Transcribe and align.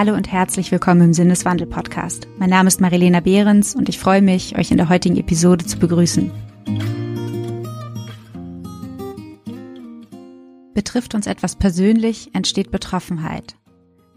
Hallo 0.00 0.14
und 0.14 0.32
herzlich 0.32 0.72
willkommen 0.72 1.02
im 1.02 1.12
Sinneswandel 1.12 1.66
Podcast. 1.66 2.26
Mein 2.38 2.48
Name 2.48 2.68
ist 2.68 2.80
Marilena 2.80 3.20
Behrens 3.20 3.74
und 3.74 3.90
ich 3.90 3.98
freue 3.98 4.22
mich, 4.22 4.56
euch 4.56 4.70
in 4.70 4.78
der 4.78 4.88
heutigen 4.88 5.18
Episode 5.18 5.66
zu 5.66 5.78
begrüßen. 5.78 6.32
Betrifft 10.72 11.14
uns 11.14 11.26
etwas 11.26 11.54
persönlich, 11.54 12.34
entsteht 12.34 12.70
Betroffenheit. 12.70 13.56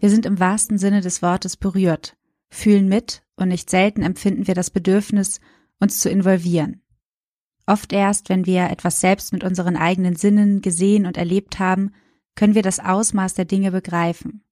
Wir 0.00 0.08
sind 0.08 0.24
im 0.24 0.40
wahrsten 0.40 0.78
Sinne 0.78 1.02
des 1.02 1.20
Wortes 1.20 1.58
berührt, 1.58 2.16
fühlen 2.48 2.88
mit 2.88 3.22
und 3.36 3.48
nicht 3.48 3.68
selten 3.68 4.02
empfinden 4.02 4.46
wir 4.46 4.54
das 4.54 4.70
Bedürfnis, 4.70 5.38
uns 5.80 6.00
zu 6.00 6.08
involvieren. 6.08 6.80
Oft 7.66 7.92
erst, 7.92 8.30
wenn 8.30 8.46
wir 8.46 8.70
etwas 8.70 9.02
selbst 9.02 9.34
mit 9.34 9.44
unseren 9.44 9.76
eigenen 9.76 10.16
Sinnen 10.16 10.62
gesehen 10.62 11.04
und 11.04 11.18
erlebt 11.18 11.58
haben, 11.58 11.92
können 12.36 12.54
wir 12.54 12.62
das 12.62 12.80
Ausmaß 12.80 13.34
der 13.34 13.44
Dinge 13.44 13.70
begreifen 13.70 14.44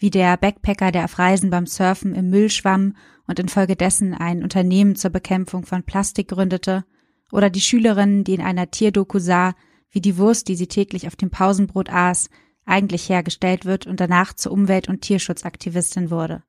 wie 0.00 0.10
der 0.10 0.36
Backpacker, 0.38 0.90
der 0.90 1.04
auf 1.04 1.18
Reisen 1.18 1.50
beim 1.50 1.66
Surfen 1.66 2.14
im 2.14 2.30
Müll 2.30 2.48
schwamm 2.48 2.96
und 3.26 3.38
infolgedessen 3.38 4.14
ein 4.14 4.42
Unternehmen 4.42 4.96
zur 4.96 5.10
Bekämpfung 5.10 5.64
von 5.64 5.84
Plastik 5.84 6.28
gründete, 6.28 6.84
oder 7.30 7.50
die 7.50 7.60
Schülerin, 7.60 8.24
die 8.24 8.34
in 8.34 8.40
einer 8.40 8.70
Tierdoku 8.70 9.20
sah, 9.20 9.54
wie 9.90 10.00
die 10.00 10.16
Wurst, 10.16 10.48
die 10.48 10.56
sie 10.56 10.66
täglich 10.66 11.06
auf 11.06 11.16
dem 11.16 11.30
Pausenbrot 11.30 11.90
aß, 11.90 12.30
eigentlich 12.64 13.08
hergestellt 13.08 13.66
wird 13.66 13.86
und 13.86 14.00
danach 14.00 14.32
zur 14.32 14.52
Umwelt- 14.52 14.88
und 14.88 15.02
Tierschutzaktivistin 15.02 16.10
wurde. 16.10 16.42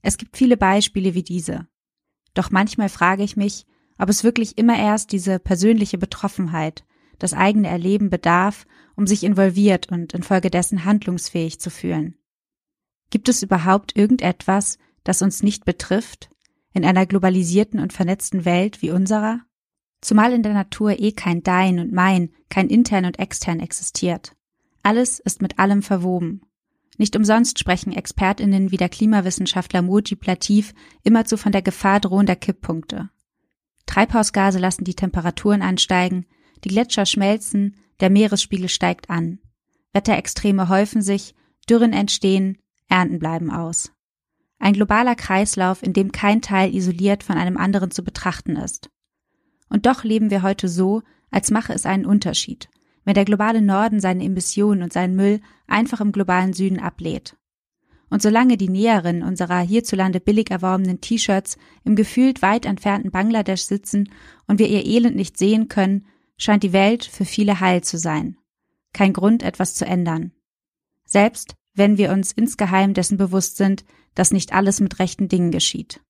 Es 0.00 0.16
gibt 0.16 0.36
viele 0.36 0.56
Beispiele 0.56 1.14
wie 1.14 1.22
diese. 1.22 1.68
Doch 2.34 2.50
manchmal 2.50 2.88
frage 2.88 3.22
ich 3.22 3.36
mich, 3.36 3.66
ob 3.98 4.08
es 4.08 4.24
wirklich 4.24 4.58
immer 4.58 4.78
erst 4.78 5.12
diese 5.12 5.38
persönliche 5.38 5.98
Betroffenheit, 5.98 6.84
das 7.18 7.34
eigene 7.34 7.68
Erleben 7.68 8.10
bedarf, 8.10 8.66
um 8.96 9.06
sich 9.06 9.22
involviert 9.22 9.92
und 9.92 10.14
infolgedessen 10.14 10.84
handlungsfähig 10.84 11.60
zu 11.60 11.70
fühlen. 11.70 12.16
Gibt 13.12 13.28
es 13.28 13.42
überhaupt 13.42 13.94
irgendetwas, 13.94 14.78
das 15.04 15.20
uns 15.20 15.42
nicht 15.42 15.66
betrifft, 15.66 16.30
in 16.72 16.82
einer 16.82 17.04
globalisierten 17.04 17.78
und 17.78 17.92
vernetzten 17.92 18.46
Welt 18.46 18.80
wie 18.80 18.90
unserer? 18.90 19.40
Zumal 20.00 20.32
in 20.32 20.42
der 20.42 20.54
Natur 20.54 20.98
eh 20.98 21.12
kein 21.12 21.42
Dein 21.42 21.78
und 21.78 21.92
Mein, 21.92 22.30
kein 22.48 22.68
intern 22.68 23.04
und 23.04 23.18
extern 23.18 23.60
existiert. 23.60 24.34
Alles 24.82 25.20
ist 25.20 25.42
mit 25.42 25.58
allem 25.58 25.82
verwoben. 25.82 26.40
Nicht 26.96 27.14
umsonst 27.14 27.58
sprechen 27.58 27.92
ExpertInnen 27.92 28.70
wie 28.70 28.78
der 28.78 28.88
Klimawissenschaftler 28.88 29.82
Moji 29.82 30.16
Plativ 30.16 30.72
immerzu 31.02 31.36
von 31.36 31.52
der 31.52 31.60
Gefahr 31.60 32.00
drohender 32.00 32.36
Kipppunkte. 32.36 33.10
Treibhausgase 33.84 34.58
lassen 34.58 34.84
die 34.84 34.96
Temperaturen 34.96 35.60
ansteigen, 35.60 36.24
die 36.64 36.70
Gletscher 36.70 37.04
schmelzen, 37.04 37.76
der 38.00 38.08
Meeresspiegel 38.08 38.70
steigt 38.70 39.10
an. 39.10 39.38
Wetterextreme 39.92 40.70
häufen 40.70 41.02
sich, 41.02 41.34
Dürren 41.68 41.92
entstehen, 41.92 42.56
Ernten 42.92 43.18
bleiben 43.18 43.50
aus. 43.50 43.90
Ein 44.58 44.74
globaler 44.74 45.14
Kreislauf, 45.14 45.82
in 45.82 45.94
dem 45.94 46.12
kein 46.12 46.42
Teil 46.42 46.74
isoliert 46.74 47.24
von 47.24 47.38
einem 47.38 47.56
anderen 47.56 47.90
zu 47.90 48.04
betrachten 48.04 48.54
ist. 48.56 48.90
Und 49.70 49.86
doch 49.86 50.04
leben 50.04 50.30
wir 50.30 50.42
heute 50.42 50.68
so, 50.68 51.02
als 51.30 51.50
mache 51.50 51.72
es 51.72 51.86
einen 51.86 52.04
Unterschied, 52.04 52.68
wenn 53.04 53.14
der 53.14 53.24
globale 53.24 53.62
Norden 53.62 53.98
seine 53.98 54.22
Emissionen 54.22 54.82
und 54.82 54.92
seinen 54.92 55.16
Müll 55.16 55.40
einfach 55.66 56.02
im 56.02 56.12
globalen 56.12 56.52
Süden 56.52 56.80
ablädt. 56.80 57.34
Und 58.10 58.20
solange 58.20 58.58
die 58.58 58.68
Näherinnen 58.68 59.22
unserer 59.22 59.60
hierzulande 59.60 60.20
billig 60.20 60.50
erworbenen 60.50 61.00
T-Shirts 61.00 61.56
im 61.84 61.96
gefühlt 61.96 62.42
weit 62.42 62.66
entfernten 62.66 63.10
Bangladesch 63.10 63.62
sitzen 63.62 64.10
und 64.46 64.58
wir 64.58 64.68
ihr 64.68 64.84
Elend 64.84 65.16
nicht 65.16 65.38
sehen 65.38 65.68
können, 65.68 66.04
scheint 66.36 66.62
die 66.62 66.74
Welt 66.74 67.06
für 67.06 67.24
viele 67.24 67.58
heil 67.58 67.82
zu 67.82 67.96
sein. 67.96 68.36
Kein 68.92 69.14
Grund, 69.14 69.42
etwas 69.42 69.74
zu 69.74 69.86
ändern. 69.86 70.32
Selbst 71.06 71.56
wenn 71.74 71.96
wir 71.98 72.12
uns 72.12 72.32
insgeheim 72.32 72.94
dessen 72.94 73.16
bewusst 73.16 73.56
sind, 73.56 73.84
dass 74.14 74.32
nicht 74.32 74.52
alles 74.52 74.80
mit 74.80 74.98
rechten 74.98 75.28
Dingen 75.28 75.50
geschieht. 75.50 76.00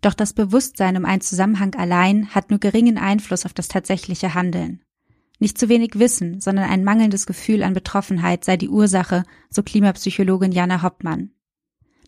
Doch 0.00 0.14
das 0.14 0.32
Bewusstsein 0.32 0.96
um 0.96 1.04
einen 1.04 1.22
Zusammenhang 1.22 1.74
allein 1.74 2.34
hat 2.34 2.50
nur 2.50 2.60
geringen 2.60 2.98
Einfluss 2.98 3.46
auf 3.46 3.54
das 3.54 3.68
tatsächliche 3.68 4.34
Handeln. 4.34 4.82
Nicht 5.38 5.58
zu 5.58 5.68
wenig 5.68 5.98
Wissen, 5.98 6.40
sondern 6.40 6.70
ein 6.70 6.84
mangelndes 6.84 7.26
Gefühl 7.26 7.62
an 7.62 7.72
Betroffenheit 7.72 8.44
sei 8.44 8.56
die 8.56 8.68
Ursache, 8.68 9.24
so 9.50 9.62
Klimapsychologin 9.62 10.52
Jana 10.52 10.82
Hoppmann. 10.82 11.30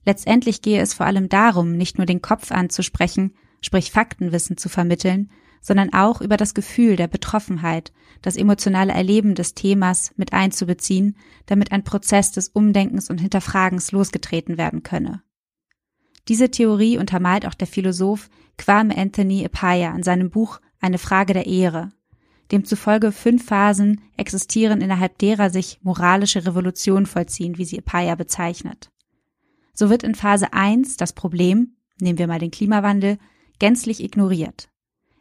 Letztendlich 0.04 0.62
gehe 0.62 0.81
es 0.81 0.94
vor 0.94 1.06
allem 1.06 1.28
darum, 1.28 1.72
nicht 1.72 1.99
nur 1.99 2.06
den 2.06 2.22
Kopf 2.22 2.53
anzusprechen, 2.53 3.34
sprich 3.60 3.91
Faktenwissen 3.91 4.56
zu 4.56 4.69
vermitteln, 4.69 5.31
sondern 5.66 5.93
auch 5.93 6.21
über 6.21 6.37
das 6.37 6.54
Gefühl 6.54 6.94
der 6.94 7.09
Betroffenheit, 7.09 7.93
das 8.22 8.37
emotionale 8.37 8.93
Erleben 8.93 9.34
des 9.34 9.54
Themas 9.54 10.12
mit 10.15 10.32
einzubeziehen, 10.32 11.16
damit 11.47 11.72
ein 11.72 11.82
Prozess 11.82 12.31
des 12.31 12.50
Umdenkens 12.50 13.10
und 13.10 13.21
Hinterfragens 13.21 13.91
losgetreten 13.91 14.59
werden 14.59 14.84
könne. 14.84 15.22
Diese 16.28 16.53
Theorie 16.53 16.99
untermalt 16.99 17.47
auch 17.47 17.55
der 17.55 17.66
Philosoph 17.66 18.31
Kwame 18.56 18.97
Anthony 18.97 19.43
Epaya 19.43 19.93
in 19.97 20.05
seinem 20.05 20.31
Buch 20.31 20.60
Eine 20.78 20.99
Frage 20.99 21.32
der 21.32 21.49
Ehre, 21.49 21.91
demzufolge 22.53 23.10
fünf 23.10 23.47
Phasen 23.47 24.03
existieren, 24.16 24.81
innerhalb 24.81 25.19
derer 25.19 25.50
sich 25.50 25.81
moralische 25.82 26.47
Revolutionen 26.47 27.06
vollziehen, 27.06 27.59
wie 27.59 27.65
sie 27.65 27.78
Epaya 27.78 28.15
bezeichnet. 28.15 28.93
So 29.75 29.91
wird 29.91 30.05
in 30.05 30.15
Phase 30.15 30.53
1 30.53 30.97
das 30.97 31.12
Problem, 31.12 31.75
nehmen 32.00 32.21
wir 32.21 32.28
mal 32.28 32.38
den 32.38 32.53
Klimawandel, 32.53 33.19
gänzlich 33.59 34.00
ignoriert. 34.00 34.69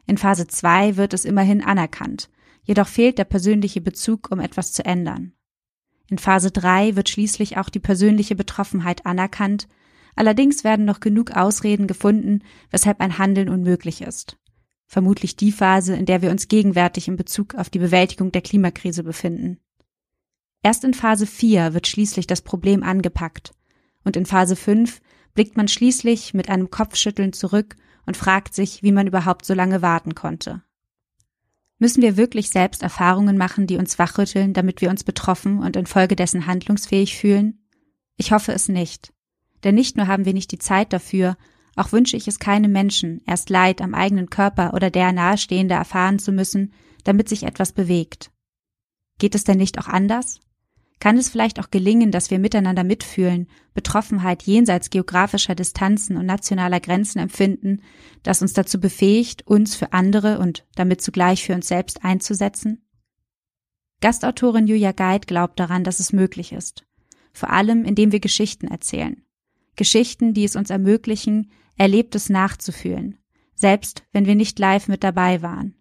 In 0.06 0.18
Phase 0.18 0.46
2 0.46 0.96
wird 0.96 1.14
es 1.14 1.24
immerhin 1.24 1.62
anerkannt, 1.62 2.30
jedoch 2.62 2.88
fehlt 2.88 3.18
der 3.18 3.24
persönliche 3.24 3.80
Bezug, 3.80 4.30
um 4.30 4.40
etwas 4.40 4.72
zu 4.72 4.84
ändern. 4.84 5.32
In 6.08 6.18
Phase 6.18 6.52
3 6.52 6.94
wird 6.94 7.08
schließlich 7.08 7.58
auch 7.58 7.68
die 7.68 7.80
persönliche 7.80 8.36
Betroffenheit 8.36 9.04
anerkannt, 9.06 9.66
allerdings 10.14 10.62
werden 10.62 10.84
noch 10.84 11.00
genug 11.00 11.32
Ausreden 11.32 11.88
gefunden, 11.88 12.42
weshalb 12.70 13.00
ein 13.00 13.18
Handeln 13.18 13.48
unmöglich 13.48 14.02
ist. 14.02 14.38
Vermutlich 14.86 15.34
die 15.34 15.50
Phase, 15.50 15.96
in 15.96 16.06
der 16.06 16.22
wir 16.22 16.30
uns 16.30 16.46
gegenwärtig 16.46 17.08
in 17.08 17.16
Bezug 17.16 17.56
auf 17.56 17.70
die 17.70 17.80
Bewältigung 17.80 18.30
der 18.30 18.42
Klimakrise 18.42 19.02
befinden. 19.02 19.58
Erst 20.62 20.84
in 20.84 20.94
Phase 20.94 21.26
4 21.26 21.74
wird 21.74 21.88
schließlich 21.88 22.28
das 22.28 22.42
Problem 22.42 22.84
angepackt 22.84 23.52
und 24.04 24.16
in 24.16 24.26
Phase 24.26 24.54
5 24.54 25.00
blickt 25.34 25.56
man 25.56 25.66
schließlich 25.66 26.34
mit 26.34 26.48
einem 26.48 26.70
Kopfschütteln 26.70 27.32
zurück 27.32 27.76
und 28.06 28.16
fragt 28.16 28.54
sich, 28.54 28.82
wie 28.82 28.92
man 28.92 29.06
überhaupt 29.06 29.44
so 29.44 29.54
lange 29.54 29.82
warten 29.82 30.14
konnte. 30.14 30.62
Müssen 31.78 32.02
wir 32.02 32.16
wirklich 32.16 32.50
selbst 32.50 32.82
Erfahrungen 32.82 33.36
machen, 33.36 33.66
die 33.66 33.76
uns 33.76 33.98
wachrütteln, 33.98 34.54
damit 34.54 34.80
wir 34.80 34.88
uns 34.88 35.04
betroffen 35.04 35.58
und 35.58 35.76
infolgedessen 35.76 36.46
handlungsfähig 36.46 37.18
fühlen? 37.18 37.66
Ich 38.16 38.32
hoffe 38.32 38.52
es 38.52 38.68
nicht. 38.68 39.12
Denn 39.62 39.74
nicht 39.74 39.96
nur 39.96 40.06
haben 40.06 40.24
wir 40.24 40.32
nicht 40.32 40.52
die 40.52 40.58
Zeit 40.58 40.92
dafür, 40.92 41.36
auch 41.74 41.92
wünsche 41.92 42.16
ich 42.16 42.26
es 42.26 42.38
keinem 42.38 42.72
Menschen, 42.72 43.20
erst 43.26 43.50
Leid 43.50 43.82
am 43.82 43.94
eigenen 43.94 44.30
Körper 44.30 44.72
oder 44.72 44.90
der 44.90 45.12
Nahestehende 45.12 45.74
erfahren 45.74 46.18
zu 46.18 46.32
müssen, 46.32 46.72
damit 47.04 47.28
sich 47.28 47.42
etwas 47.42 47.72
bewegt. 47.72 48.30
Geht 49.18 49.34
es 49.34 49.44
denn 49.44 49.58
nicht 49.58 49.78
auch 49.78 49.88
anders? 49.88 50.40
Kann 50.98 51.18
es 51.18 51.28
vielleicht 51.28 51.60
auch 51.60 51.70
gelingen, 51.70 52.10
dass 52.10 52.30
wir 52.30 52.38
miteinander 52.38 52.82
mitfühlen, 52.82 53.48
Betroffenheit 53.74 54.44
jenseits 54.44 54.88
geografischer 54.88 55.54
Distanzen 55.54 56.16
und 56.16 56.24
nationaler 56.24 56.80
Grenzen 56.80 57.18
empfinden, 57.18 57.82
das 58.22 58.40
uns 58.40 58.54
dazu 58.54 58.80
befähigt, 58.80 59.46
uns 59.46 59.74
für 59.74 59.92
andere 59.92 60.38
und 60.38 60.64
damit 60.74 61.02
zugleich 61.02 61.44
für 61.44 61.54
uns 61.54 61.68
selbst 61.68 62.04
einzusetzen? 62.04 62.82
Gastautorin 64.00 64.66
Julia 64.66 64.92
Geid 64.92 65.26
glaubt 65.26 65.60
daran, 65.60 65.84
dass 65.84 66.00
es 66.00 66.12
möglich 66.12 66.52
ist. 66.52 66.86
Vor 67.32 67.50
allem, 67.50 67.84
indem 67.84 68.12
wir 68.12 68.20
Geschichten 68.20 68.68
erzählen. 68.68 69.22
Geschichten, 69.74 70.32
die 70.32 70.44
es 70.44 70.56
uns 70.56 70.70
ermöglichen, 70.70 71.50
Erlebtes 71.76 72.30
nachzufühlen, 72.30 73.18
selbst 73.54 74.04
wenn 74.12 74.24
wir 74.24 74.34
nicht 74.34 74.58
live 74.58 74.88
mit 74.88 75.04
dabei 75.04 75.42
waren. 75.42 75.74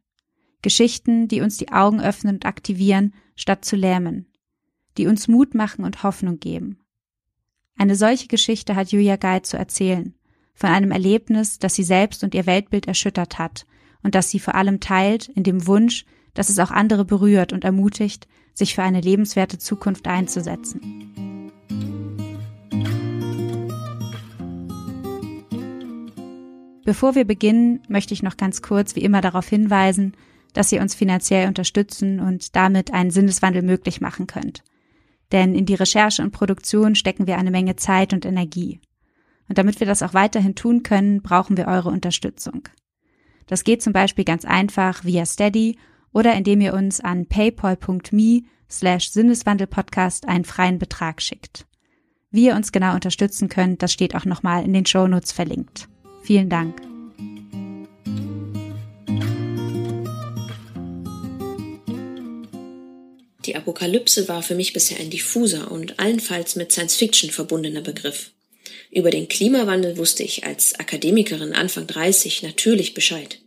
Geschichten, 0.62 1.30
die 1.30 1.39
uns 1.39 1.57
die 1.57 1.72
Augen 1.72 2.01
öffnen 2.01 2.36
und 2.36 2.45
aktivieren, 2.45 3.13
statt 3.36 3.63
zu 3.63 3.78
lähmen, 3.78 4.28
die 4.97 5.07
uns 5.07 5.27
Mut 5.27 5.53
machen 5.53 5.83
und 5.83 6.03
Hoffnung 6.03 6.39
geben. 6.39 6.80
Eine 7.77 7.95
solche 7.95 8.27
Geschichte 8.27 8.75
hat 8.75 8.92
Julia 8.92 9.18
Guide 9.18 9.42
zu 9.42 9.57
erzählen, 9.57 10.13
von 10.53 10.69
einem 10.69 10.92
Erlebnis, 10.92 11.59
das 11.59 11.75
sie 11.75 11.83
selbst 11.83 12.24
und 12.24 12.33
ihr 12.33 12.45
Weltbild 12.45 12.88
erschüttert 12.88 13.38
hat 13.38 13.65
und 14.03 14.15
das 14.15 14.30
sie 14.30 14.39
vor 14.39 14.56
allem 14.56 14.80
teilt 14.80 15.27
in 15.30 15.44
dem 15.44 15.68
Wunsch, 15.68 16.06
dass 16.33 16.50
es 16.50 16.59
auch 16.59 16.71
andere 16.71 17.03
berührt 17.03 17.51
und 17.51 17.65
ermutigt, 17.65 18.27
sich 18.53 18.75
für 18.75 18.83
eine 18.83 19.01
lebenswerte 19.01 19.57
Zukunft 19.57 20.07
einzusetzen. 20.07 21.51
Bevor 26.86 27.15
wir 27.15 27.25
beginnen, 27.25 27.81
möchte 27.89 28.13
ich 28.13 28.24
noch 28.24 28.38
ganz 28.38 28.62
kurz 28.62 28.95
wie 28.95 29.01
immer 29.01 29.19
darauf 29.19 29.50
hinweisen, 29.50 30.13
dass 30.53 30.71
ihr 30.71 30.81
uns 30.81 30.95
finanziell 30.95 31.48
unterstützen 31.48 32.21
und 32.21 32.56
damit 32.56 32.94
einen 32.94 33.12
Sinneswandel 33.12 33.63
möglich 33.63 34.00
machen 34.00 34.27
könnt 34.27 34.63
denn 35.31 35.56
in 35.56 35.66
die 35.66 35.75
Recherche 35.75 36.22
und 36.22 36.31
Produktion 36.31 36.95
stecken 36.95 37.27
wir 37.27 37.38
eine 37.38 37.51
Menge 37.51 37.75
Zeit 37.75 38.13
und 38.13 38.25
Energie. 38.25 38.80
Und 39.48 39.57
damit 39.57 39.80
wir 39.80 39.88
das 39.88 40.04
auch 40.04 40.13
weiterhin 40.13 40.56
tun 40.56 40.83
können, 40.83 41.22
brauchen 41.22 41.57
wir 41.57 41.68
eure 41.68 41.89
Unterstützung. 41.89 42.63
Das 43.48 43.63
geht 43.63 43.81
zum 43.81 43.94
Beispiel 43.94 44.25
ganz 44.25 44.45
einfach 44.45 45.06
via 45.06 45.25
Steady 45.25 45.77
oder 46.12 46.33
indem 46.33 46.62
ihr 46.62 46.74
uns 46.74 47.00
an 47.00 47.27
paypal.me 47.27 48.44
slash 48.69 49.12
Sinneswandelpodcast 49.12 50.27
einen 50.27 50.45
freien 50.45 50.80
Betrag 50.80 51.22
schickt. 51.22 51.68
Wie 52.31 52.48
ihr 52.48 52.56
uns 52.56 52.72
genau 52.72 52.95
unterstützen 52.95 53.50
könnt, 53.50 53.81
das 53.83 53.94
steht 53.94 54.16
auch 54.16 54.25
nochmal 54.25 54.66
in 54.66 54.74
den 54.74 54.86
Shownotes 54.86 55.31
verlinkt. 55.31 55.88
Vielen 56.24 56.50
Dank. 56.50 56.94
Die 63.45 63.56
Apokalypse 63.56 64.27
war 64.27 64.42
für 64.42 64.56
mich 64.56 64.74
bisher 64.74 65.00
ein 65.00 65.12
diffuser 65.12 65.71
und 65.71 66.00
allenfalls 66.00 66.56
mit 66.56 66.71
Science 66.71 66.95
Fiction 66.95 67.30
verbundener 67.30 67.81
Begriff. 67.81 68.31
Über 68.89 69.12
den 69.12 69.27
Klimawandel 69.27 69.97
wusste 69.97 70.24
ich 70.24 70.45
als 70.45 70.74
Akademikerin 70.80 71.53
Anfang 71.53 71.86
30 71.86 72.42
natürlich 72.42 72.95
Bescheid. 72.95 73.39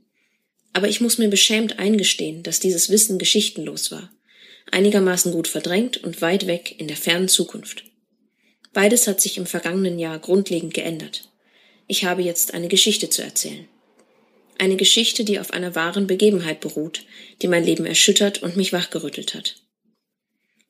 Aber 0.73 0.89
ich 0.89 1.01
muss 1.01 1.19
mir 1.19 1.29
beschämt 1.29 1.81
eingestehen, 1.81 2.45
dass 2.45 2.61
dieses 2.61 2.91
Wissen 2.91 3.19
geschichtenlos 3.19 3.91
war, 3.91 4.13
einigermaßen 4.71 5.33
gut 5.33 5.49
verdrängt 5.49 5.97
und 6.05 6.23
weit 6.23 6.47
weg 6.47 6.77
in 6.79 6.87
der 6.87 6.97
fernen 6.97 7.29
Zukunft. 7.29 7.85
Beides 8.73 9.09
hat 9.09 9.21
sich 9.21 9.39
im 9.39 9.47
vergangenen 9.47 9.99
Jahr 9.99 10.21
grundlegend 10.21 10.75
geändert. 10.75 11.29
Ich 11.89 12.05
habe 12.05 12.23
jetzt 12.23 12.55
eine 12.55 12.69
Geschichte 12.69 13.11
zu 13.11 13.23
erzählen. 13.23 13.67
Eine 14.59 14.77
Geschichte, 14.77 15.25
die 15.25 15.41
auf 15.41 15.53
einer 15.53 15.75
wahren 15.75 16.07
Begebenheit 16.07 16.61
beruht, 16.61 17.05
die 17.43 17.49
mein 17.49 17.65
Leben 17.65 17.87
erschüttert 17.87 18.43
und 18.43 18.57
mich 18.57 18.73
wachgerüttelt 18.73 19.35
hat. 19.35 19.57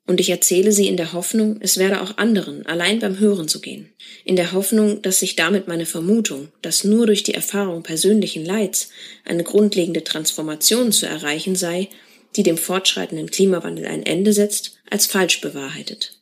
Und 0.09 0.21
ich 0.21 0.31
erzähle 0.31 0.73
sie 0.73 0.89
in 0.89 0.97
der 0.97 1.13
Hoffnung, 1.13 1.59
es 1.61 1.77
werde 1.77 2.01
auch 2.01 2.17
anderen 2.17 2.65
allein 2.65 2.99
beim 2.99 3.19
Hören 3.19 3.47
so 3.47 3.61
gehen. 3.61 3.93
In 4.25 4.37
der 4.37 4.53
Hoffnung, 4.53 5.03
dass 5.03 5.21
sich 5.21 5.37
damit 5.37 5.69
meine 5.69 5.85
Vermutung, 5.85 6.49
dass 6.63 6.83
nur 6.83 7.05
durch 7.05 7.25
die 7.25 7.35
Erfahrung 7.35 7.83
persönlichen 7.83 8.43
Leids 8.43 8.89
eine 9.27 9.45
grundlegende 9.45 10.03
Transformation 10.03 10.93
zu 10.93 11.05
erreichen 11.05 11.57
sei, 11.57 11.89
die 12.37 12.43
dem 12.43 12.57
fortschreitenden 12.57 13.31
Klimawandel 13.31 13.85
ein 13.85 14.03
Ende 14.03 14.33
setzt, 14.33 14.79
als 14.89 15.05
falsch 15.05 15.43
bewahrheitet. 15.43 16.19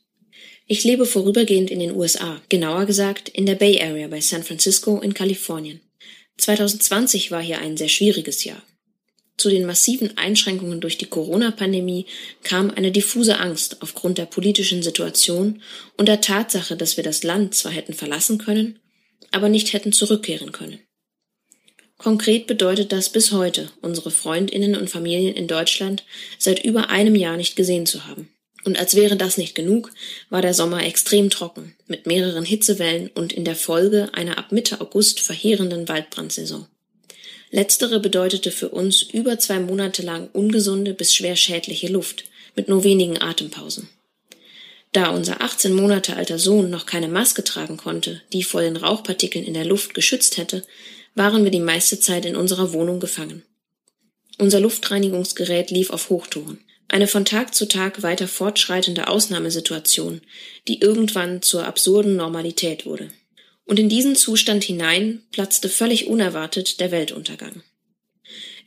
Ich 0.66 0.82
lebe 0.82 1.06
vorübergehend 1.06 1.70
in 1.70 1.78
den 1.78 1.94
USA, 1.94 2.42
genauer 2.48 2.86
gesagt 2.86 3.28
in 3.28 3.46
der 3.46 3.54
Bay 3.54 3.80
Area 3.80 4.08
bei 4.08 4.20
San 4.20 4.42
Francisco 4.42 4.98
in 4.98 5.14
Kalifornien. 5.14 5.80
2020 6.38 7.30
war 7.30 7.40
hier 7.40 7.60
ein 7.60 7.76
sehr 7.76 7.88
schwieriges 7.88 8.42
Jahr. 8.42 8.64
Zu 9.36 9.50
den 9.50 9.66
massiven 9.66 10.16
Einschränkungen 10.16 10.80
durch 10.80 10.96
die 10.96 11.06
Corona-Pandemie 11.06 12.06
kam 12.42 12.70
eine 12.70 12.90
diffuse 12.90 13.38
Angst 13.38 13.82
aufgrund 13.82 14.16
der 14.18 14.26
politischen 14.26 14.82
Situation 14.82 15.62
und 15.98 16.08
der 16.08 16.22
Tatsache, 16.22 16.76
dass 16.76 16.96
wir 16.96 17.04
das 17.04 17.22
Land 17.22 17.54
zwar 17.54 17.72
hätten 17.72 17.92
verlassen 17.92 18.38
können, 18.38 18.78
aber 19.32 19.48
nicht 19.48 19.74
hätten 19.74 19.92
zurückkehren 19.92 20.52
können. 20.52 20.80
Konkret 21.98 22.46
bedeutet 22.46 22.92
das 22.92 23.10
bis 23.10 23.32
heute, 23.32 23.70
unsere 23.80 24.10
Freundinnen 24.10 24.76
und 24.76 24.90
Familien 24.90 25.34
in 25.34 25.48
Deutschland 25.48 26.04
seit 26.38 26.64
über 26.64 26.90
einem 26.90 27.14
Jahr 27.14 27.36
nicht 27.36 27.56
gesehen 27.56 27.86
zu 27.86 28.06
haben. 28.06 28.28
Und 28.64 28.78
als 28.78 28.96
wäre 28.96 29.16
das 29.16 29.38
nicht 29.38 29.54
genug, 29.54 29.92
war 30.28 30.42
der 30.42 30.52
Sommer 30.52 30.84
extrem 30.84 31.30
trocken, 31.30 31.76
mit 31.86 32.06
mehreren 32.06 32.44
Hitzewellen 32.44 33.08
und 33.14 33.32
in 33.32 33.44
der 33.44 33.54
Folge 33.54 34.10
einer 34.12 34.38
ab 34.38 34.50
Mitte 34.50 34.80
August 34.80 35.20
verheerenden 35.20 35.88
Waldbrandsaison. 35.88 36.66
Letztere 37.50 38.00
bedeutete 38.00 38.50
für 38.50 38.70
uns 38.70 39.02
über 39.02 39.38
zwei 39.38 39.60
Monate 39.60 40.02
lang 40.02 40.28
ungesunde 40.32 40.94
bis 40.94 41.14
schwer 41.14 41.36
schädliche 41.36 41.88
Luft 41.88 42.24
mit 42.56 42.68
nur 42.68 42.84
wenigen 42.84 43.20
Atempausen. 43.20 43.88
Da 44.92 45.10
unser 45.10 45.42
18 45.42 45.74
Monate 45.74 46.16
alter 46.16 46.38
Sohn 46.38 46.70
noch 46.70 46.86
keine 46.86 47.08
Maske 47.08 47.44
tragen 47.44 47.76
konnte, 47.76 48.22
die 48.32 48.42
vor 48.42 48.62
den 48.62 48.76
Rauchpartikeln 48.76 49.44
in 49.44 49.54
der 49.54 49.66
Luft 49.66 49.94
geschützt 49.94 50.38
hätte, 50.38 50.62
waren 51.14 51.44
wir 51.44 51.50
die 51.50 51.60
meiste 51.60 52.00
Zeit 52.00 52.24
in 52.24 52.36
unserer 52.36 52.72
Wohnung 52.72 52.98
gefangen. 52.98 53.42
Unser 54.38 54.60
Luftreinigungsgerät 54.60 55.70
lief 55.70 55.90
auf 55.90 56.10
Hochtouren. 56.10 56.60
Eine 56.88 57.08
von 57.08 57.24
Tag 57.24 57.54
zu 57.54 57.66
Tag 57.66 58.02
weiter 58.02 58.28
fortschreitende 58.28 59.08
Ausnahmesituation, 59.08 60.20
die 60.68 60.80
irgendwann 60.80 61.42
zur 61.42 61.66
absurden 61.66 62.16
Normalität 62.16 62.86
wurde. 62.86 63.10
Und 63.66 63.78
in 63.78 63.88
diesen 63.88 64.16
Zustand 64.16 64.64
hinein 64.64 65.22
platzte 65.32 65.68
völlig 65.68 66.06
unerwartet 66.06 66.80
der 66.80 66.90
Weltuntergang. 66.90 67.62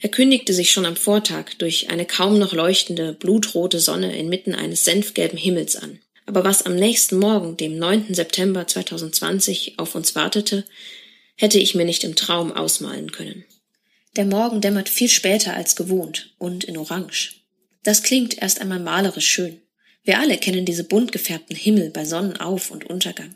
Er 0.02 0.10
kündigte 0.10 0.54
sich 0.54 0.72
schon 0.72 0.86
am 0.86 0.96
Vortag 0.96 1.54
durch 1.58 1.90
eine 1.90 2.06
kaum 2.06 2.38
noch 2.38 2.54
leuchtende, 2.54 3.14
blutrote 3.14 3.80
Sonne 3.80 4.18
inmitten 4.18 4.56
eines 4.56 4.86
senfgelben 4.86 5.38
Himmels 5.38 5.76
an. 5.76 6.00
Aber 6.26 6.44
was 6.44 6.66
am 6.66 6.76
nächsten 6.76 7.18
Morgen, 7.18 7.58
dem 7.58 7.78
9. 7.78 8.14
September 8.14 8.68
2020, 8.68 9.80
auf 9.80 9.96
uns 9.96 10.16
wartete, 10.16 10.64
hätte 11.36 11.60
ich 11.60 11.76
mir 11.76 11.86
nicht 11.86 12.04
im 12.04 12.16
Traum 12.16 12.52
ausmalen 12.52 13.12
können. 13.12 13.46
Der 14.16 14.26
Morgen 14.26 14.62
dämmert 14.62 14.90
viel 14.90 15.10
später 15.10 15.54
als 15.54 15.76
gewohnt 15.76 16.34
und 16.38 16.64
in 16.64 16.78
Orange. 16.78 17.36
Das 17.84 18.04
klingt 18.04 18.42
erst 18.42 18.62
einmal 18.62 18.80
malerisch 18.80 19.28
schön. 19.28 19.62
Wir 20.04 20.20
alle 20.20 20.38
kennen 20.38 20.66
diese 20.66 20.84
bunt 20.84 21.12
gefärbten 21.12 21.56
Himmel 21.56 21.90
bei 21.90 22.06
Sonnenauf- 22.06 22.72
und 22.72 22.86
Untergang. 22.86 23.36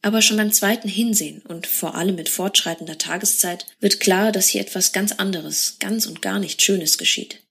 Aber 0.00 0.22
schon 0.22 0.36
beim 0.36 0.52
zweiten 0.52 0.88
Hinsehen 0.88 1.42
und 1.42 1.66
vor 1.66 1.94
allem 1.96 2.14
mit 2.14 2.28
fortschreitender 2.28 2.98
Tageszeit 2.98 3.66
wird 3.80 4.00
klar, 4.00 4.30
dass 4.30 4.48
hier 4.48 4.60
etwas 4.60 4.92
ganz 4.92 5.12
anderes, 5.12 5.76
ganz 5.80 6.06
und 6.06 6.22
gar 6.22 6.38
nicht 6.38 6.62
Schönes 6.62 6.98
geschieht. 6.98 7.42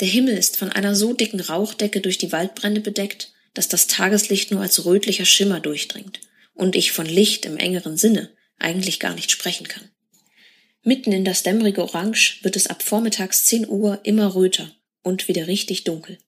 Der 0.00 0.08
Himmel 0.08 0.36
ist 0.36 0.56
von 0.56 0.70
einer 0.70 0.96
so 0.96 1.12
dicken 1.12 1.40
Rauchdecke 1.40 2.00
durch 2.00 2.18
die 2.18 2.32
Waldbrände 2.32 2.80
bedeckt, 2.80 3.32
dass 3.54 3.68
das 3.68 3.86
Tageslicht 3.86 4.50
nur 4.50 4.62
als 4.62 4.84
rötlicher 4.84 5.26
Schimmer 5.26 5.60
durchdringt 5.60 6.20
und 6.54 6.74
ich 6.74 6.92
von 6.92 7.06
Licht 7.06 7.44
im 7.44 7.56
engeren 7.56 7.96
Sinne 7.96 8.30
eigentlich 8.58 8.98
gar 8.98 9.14
nicht 9.14 9.30
sprechen 9.30 9.68
kann. 9.68 9.90
Mitten 10.82 11.12
in 11.12 11.24
das 11.24 11.42
dämmerige 11.42 11.82
Orange 11.82 12.38
wird 12.42 12.56
es 12.56 12.66
ab 12.66 12.82
vormittags 12.82 13.44
10 13.44 13.68
Uhr 13.68 14.00
immer 14.02 14.34
röter 14.34 14.72
und 15.02 15.28
wieder 15.28 15.46
richtig 15.46 15.84
dunkel. 15.84 16.18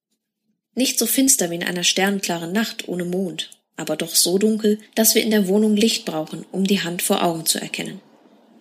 Nicht 0.74 0.98
so 0.98 1.06
finster 1.06 1.50
wie 1.50 1.56
in 1.56 1.64
einer 1.64 1.84
sternklaren 1.84 2.52
Nacht 2.52 2.88
ohne 2.88 3.04
Mond 3.04 3.50
aber 3.82 3.96
doch 3.96 4.14
so 4.14 4.38
dunkel, 4.38 4.78
dass 4.94 5.14
wir 5.14 5.22
in 5.22 5.30
der 5.30 5.46
Wohnung 5.48 5.76
Licht 5.76 6.06
brauchen, 6.06 6.46
um 6.50 6.64
die 6.64 6.80
Hand 6.80 7.02
vor 7.02 7.22
Augen 7.22 7.44
zu 7.44 7.60
erkennen. 7.60 8.00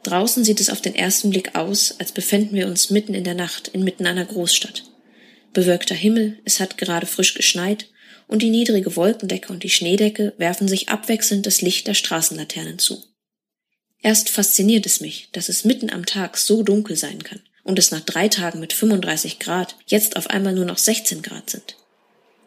Draußen 0.04 0.44
sieht 0.44 0.60
es 0.60 0.70
auf 0.70 0.82
den 0.82 0.96
ersten 0.96 1.30
Blick 1.30 1.56
aus, 1.56 1.96
als 2.00 2.12
befänden 2.12 2.58
wir 2.58 2.68
uns 2.68 2.90
mitten 2.90 3.14
in 3.14 3.24
der 3.24 3.36
Nacht 3.36 3.70
inmitten 3.70 4.06
einer 4.06 4.26
Großstadt. 4.26 4.84
Bewölkter 5.54 5.96
Himmel, 5.96 6.40
es 6.44 6.60
hat 6.60 6.78
gerade 6.78 7.06
frisch 7.06 7.34
geschneit, 7.34 7.88
und 8.28 8.42
die 8.42 8.50
niedrige 8.50 8.96
Wolkendecke 8.96 9.52
und 9.52 9.64
die 9.64 9.70
Schneedecke 9.70 10.34
werfen 10.38 10.68
sich 10.68 10.90
abwechselnd 10.90 11.46
das 11.46 11.62
Licht 11.62 11.88
der 11.88 11.94
Straßenlaternen 11.94 12.80
zu. 12.80 13.04
Erst 14.02 14.30
fasziniert 14.30 14.86
es 14.86 15.02
mich, 15.02 15.30
dass 15.34 15.50
es 15.50 15.66
mitten 15.66 15.90
am 15.90 16.06
Tag 16.06 16.38
so 16.38 16.64
dunkel 16.64 16.96
sein 16.96 17.24
kann 17.24 17.42
und 17.64 17.78
es 17.78 17.92
nach 17.92 18.00
drei 18.00 18.28
Tagen 18.28 18.60
mit 18.60 18.74
35 18.74 19.40
Grad 19.40 19.76
jetzt 19.86 20.16
auf 20.16 20.30
einmal 20.30 20.54
nur 20.54 20.66
noch 20.66 20.78
16 20.78 21.22
Grad 21.22 21.50
sind. 21.50 21.76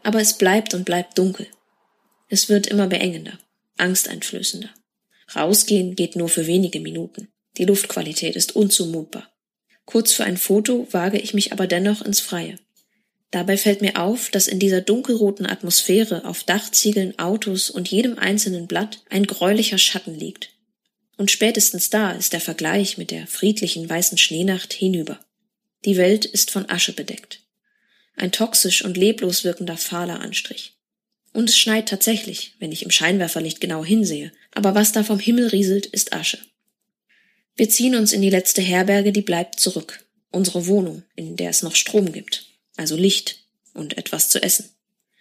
Aber 0.02 0.20
es 0.20 0.37
bleibt 0.37 0.75
und 0.75 0.84
bleibt 0.84 1.16
dunkel. 1.18 1.46
Es 2.34 2.48
wird 2.48 2.66
immer 2.66 2.88
beengender, 2.88 3.38
angsteinflößender. 3.76 4.68
Rausgehen 5.36 5.94
geht 5.94 6.16
nur 6.16 6.28
für 6.28 6.48
wenige 6.48 6.80
Minuten. 6.80 7.28
Die 7.58 7.64
Luftqualität 7.64 8.34
ist 8.34 8.56
unzumutbar. 8.56 9.32
Kurz 9.84 10.10
für 10.10 10.24
ein 10.24 10.36
Foto 10.36 10.88
wage 10.90 11.20
ich 11.20 11.32
mich 11.32 11.52
aber 11.52 11.68
dennoch 11.68 12.02
ins 12.02 12.18
Freie. 12.18 12.58
Dabei 13.30 13.56
fällt 13.56 13.82
mir 13.82 14.00
auf, 14.00 14.30
dass 14.30 14.48
in 14.48 14.58
dieser 14.58 14.80
dunkelroten 14.80 15.46
Atmosphäre 15.46 16.24
auf 16.24 16.42
Dachziegeln, 16.42 17.16
Autos 17.20 17.70
und 17.70 17.86
jedem 17.86 18.18
einzelnen 18.18 18.66
Blatt 18.66 19.04
ein 19.10 19.28
gräulicher 19.28 19.78
Schatten 19.78 20.18
liegt. 20.18 20.50
Und 21.16 21.30
spätestens 21.30 21.88
da 21.88 22.10
ist 22.10 22.32
der 22.32 22.40
Vergleich 22.40 22.98
mit 22.98 23.12
der 23.12 23.28
friedlichen 23.28 23.88
weißen 23.88 24.18
Schneenacht 24.18 24.72
hinüber. 24.72 25.20
Die 25.84 25.96
Welt 25.96 26.24
ist 26.24 26.50
von 26.50 26.68
Asche 26.68 26.94
bedeckt. 26.94 27.42
Ein 28.16 28.32
toxisch 28.32 28.84
und 28.84 28.96
leblos 28.96 29.44
wirkender 29.44 29.76
fahler 29.76 30.18
Anstrich. 30.18 30.73
Und 31.34 31.50
es 31.50 31.58
schneit 31.58 31.88
tatsächlich, 31.88 32.54
wenn 32.60 32.70
ich 32.70 32.84
im 32.84 32.92
Scheinwerferlicht 32.92 33.60
genau 33.60 33.84
hinsehe, 33.84 34.32
aber 34.52 34.76
was 34.76 34.92
da 34.92 35.02
vom 35.02 35.18
Himmel 35.18 35.48
rieselt, 35.48 35.84
ist 35.84 36.12
Asche. 36.12 36.38
Wir 37.56 37.68
ziehen 37.68 37.96
uns 37.96 38.12
in 38.12 38.22
die 38.22 38.30
letzte 38.30 38.62
Herberge, 38.62 39.12
die 39.12 39.20
bleibt 39.20 39.58
zurück. 39.58 40.04
Unsere 40.30 40.68
Wohnung, 40.68 41.02
in 41.16 41.34
der 41.36 41.50
es 41.50 41.64
noch 41.64 41.74
Strom 41.74 42.12
gibt, 42.12 42.46
also 42.76 42.96
Licht 42.96 43.44
und 43.72 43.98
etwas 43.98 44.30
zu 44.30 44.40
essen. 44.42 44.70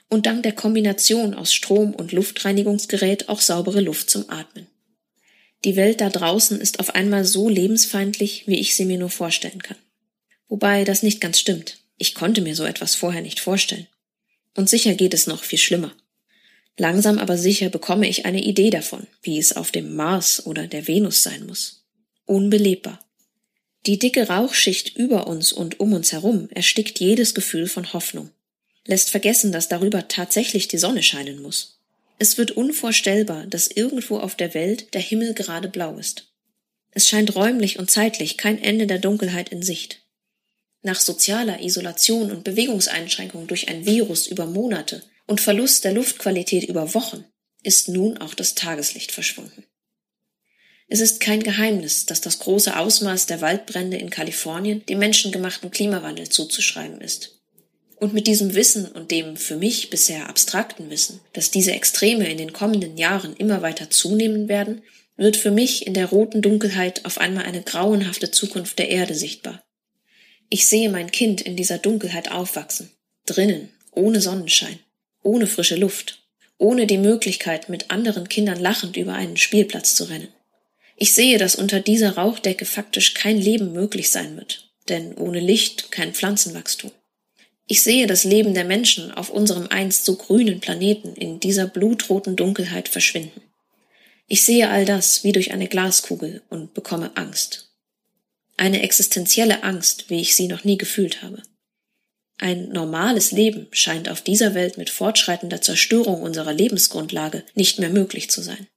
Und 0.07 0.27
dank 0.27 0.43
der 0.43 0.53
Kombination 0.53 1.33
aus 1.33 1.51
Strom 1.51 1.95
und 1.95 2.11
Luftreinigungsgerät 2.11 3.27
auch 3.27 3.41
saubere 3.41 3.81
Luft 3.81 4.11
zum 4.11 4.29
Atmen. 4.29 4.67
Die 5.65 5.75
Welt 5.75 5.99
da 5.99 6.09
draußen 6.09 6.61
ist 6.61 6.79
auf 6.79 6.93
einmal 6.93 7.25
so 7.25 7.49
lebensfeindlich, 7.49 8.43
wie 8.45 8.59
ich 8.59 8.75
sie 8.75 8.85
mir 8.85 8.99
nur 8.99 9.09
vorstellen 9.09 9.63
kann. 9.63 9.77
Wobei 10.47 10.83
das 10.83 11.01
nicht 11.01 11.21
ganz 11.21 11.39
stimmt. 11.39 11.79
Ich 11.97 12.13
konnte 12.13 12.41
mir 12.41 12.55
so 12.55 12.65
etwas 12.65 12.93
vorher 12.93 13.21
nicht 13.21 13.39
vorstellen. 13.39 13.87
Und 14.55 14.69
sicher 14.69 14.93
geht 14.93 15.15
es 15.15 15.25
noch 15.25 15.43
viel 15.43 15.57
schlimmer. 15.57 15.95
Langsam 16.77 17.19
aber 17.19 17.37
sicher 17.37 17.69
bekomme 17.69 18.07
ich 18.07 18.25
eine 18.25 18.43
Idee 18.43 18.71
davon, 18.71 19.05
wie 19.21 19.37
es 19.37 19.55
auf 19.55 19.71
dem 19.71 19.95
Mars 19.95 20.45
oder 20.45 20.67
der 20.67 20.87
Venus 20.87 21.21
sein 21.21 21.45
muss. 21.45 21.83
Unbelebbar. 22.25 22.99
Die 23.85 23.99
dicke 23.99 24.27
Rauchschicht 24.27 24.95
über 24.95 25.27
uns 25.27 25.51
und 25.51 25.79
um 25.79 25.93
uns 25.93 26.13
herum 26.13 26.47
erstickt 26.51 26.99
jedes 26.99 27.35
Gefühl 27.35 27.67
von 27.67 27.93
Hoffnung, 27.93 28.29
lässt 28.85 29.09
vergessen, 29.09 29.51
dass 29.51 29.67
darüber 29.67 30.07
tatsächlich 30.07 30.67
die 30.67 30.77
Sonne 30.77 31.03
scheinen 31.03 31.41
muss. 31.41 31.79
Es 32.17 32.37
wird 32.37 32.51
unvorstellbar, 32.51 33.45
dass 33.47 33.67
irgendwo 33.67 34.17
auf 34.19 34.35
der 34.35 34.53
Welt 34.53 34.93
der 34.93 35.01
Himmel 35.01 35.33
gerade 35.33 35.67
blau 35.67 35.97
ist. 35.97 36.27
Es 36.91 37.09
scheint 37.09 37.35
räumlich 37.35 37.77
und 37.77 37.91
zeitlich 37.91 38.37
kein 38.37 38.61
Ende 38.61 38.87
der 38.87 38.99
Dunkelheit 38.99 39.49
in 39.49 39.61
Sicht. 39.63 40.01
Nach 40.81 40.99
sozialer 40.99 41.61
Isolation 41.61 42.31
und 42.31 42.43
Bewegungseinschränkung 42.43 43.47
durch 43.47 43.67
ein 43.67 43.85
Virus 43.85 44.27
über 44.27 44.45
Monate 44.45 45.03
und 45.27 45.41
Verlust 45.41 45.83
der 45.83 45.93
Luftqualität 45.93 46.63
über 46.63 46.93
Wochen 46.93 47.25
ist 47.63 47.87
nun 47.87 48.17
auch 48.17 48.33
das 48.33 48.55
Tageslicht 48.55 49.11
verschwunden. 49.11 49.65
Es 50.87 50.99
ist 50.99 51.19
kein 51.19 51.41
Geheimnis, 51.41 52.05
dass 52.05 52.21
das 52.21 52.39
große 52.39 52.77
Ausmaß 52.77 53.25
der 53.25 53.41
Waldbrände 53.41 53.97
in 53.97 54.09
Kalifornien 54.09 54.85
dem 54.85 54.99
menschengemachten 54.99 55.71
Klimawandel 55.71 56.29
zuzuschreiben 56.29 57.01
ist. 57.01 57.39
Und 57.95 58.13
mit 58.13 58.27
diesem 58.27 58.53
Wissen 58.53 58.85
und 58.87 59.11
dem 59.11 59.37
für 59.37 59.55
mich 59.55 59.89
bisher 59.89 60.27
abstrakten 60.27 60.89
Wissen, 60.89 61.21
dass 61.31 61.51
diese 61.51 61.71
Extreme 61.71 62.29
in 62.29 62.37
den 62.37 62.51
kommenden 62.51 62.97
Jahren 62.97 63.35
immer 63.37 63.61
weiter 63.61 63.89
zunehmen 63.89 64.49
werden, 64.49 64.83
wird 65.15 65.37
für 65.37 65.51
mich 65.51 65.87
in 65.87 65.93
der 65.93 66.07
roten 66.07 66.41
Dunkelheit 66.41 67.05
auf 67.05 67.17
einmal 67.17 67.45
eine 67.45 67.61
grauenhafte 67.61 68.29
Zukunft 68.31 68.77
der 68.77 68.89
Erde 68.89 69.15
sichtbar. 69.15 69.63
Ich 70.49 70.67
sehe 70.67 70.89
mein 70.89 71.11
Kind 71.11 71.41
in 71.41 71.55
dieser 71.55 71.77
Dunkelheit 71.77 72.29
aufwachsen, 72.31 72.91
drinnen, 73.25 73.69
ohne 73.91 74.21
Sonnenschein, 74.21 74.79
ohne 75.23 75.47
frische 75.47 75.75
Luft, 75.75 76.19
ohne 76.57 76.85
die 76.85 76.97
Möglichkeit, 76.97 77.69
mit 77.69 77.91
anderen 77.91 78.29
Kindern 78.29 78.59
lachend 78.59 78.95
über 78.97 79.13
einen 79.13 79.37
Spielplatz 79.37 79.95
zu 79.95 80.05
rennen. 80.05 80.29
Ich 80.95 81.13
sehe, 81.13 81.37
dass 81.37 81.55
unter 81.55 81.79
dieser 81.79 82.15
Rauchdecke 82.15 82.65
faktisch 82.65 83.13
kein 83.13 83.37
Leben 83.37 83.73
möglich 83.73 84.11
sein 84.11 84.37
wird, 84.37 84.71
denn 84.89 85.15
ohne 85.15 85.39
Licht 85.39 85.91
kein 85.91 86.13
Pflanzenwachstum. 86.13 86.91
Ich 87.65 87.81
sehe 87.81 88.07
das 88.07 88.23
Leben 88.23 88.53
der 88.53 88.65
Menschen 88.65 89.11
auf 89.11 89.29
unserem 89.29 89.67
einst 89.69 90.05
so 90.05 90.15
grünen 90.15 90.59
Planeten 90.59 91.15
in 91.15 91.39
dieser 91.39 91.65
blutroten 91.65 92.35
Dunkelheit 92.35 92.89
verschwinden. 92.89 93.41
Ich 94.27 94.43
sehe 94.43 94.69
all 94.69 94.85
das 94.85 95.23
wie 95.23 95.31
durch 95.31 95.51
eine 95.51 95.67
Glaskugel 95.67 96.41
und 96.49 96.73
bekomme 96.73 97.11
Angst. 97.15 97.71
Eine 98.57 98.81
existenzielle 98.81 99.63
Angst, 99.63 100.09
wie 100.09 100.21
ich 100.21 100.35
sie 100.35 100.47
noch 100.47 100.63
nie 100.63 100.77
gefühlt 100.77 101.21
habe. 101.23 101.41
Ein 102.37 102.69
normales 102.69 103.31
Leben 103.31 103.67
scheint 103.71 104.09
auf 104.09 104.21
dieser 104.21 104.53
Welt 104.53 104.77
mit 104.77 104.89
fortschreitender 104.89 105.61
Zerstörung 105.61 106.21
unserer 106.21 106.53
Lebensgrundlage 106.53 107.43
nicht 107.55 107.79
mehr 107.79 107.89
möglich 107.89 108.29
zu 108.29 108.41
sein. 108.41 108.67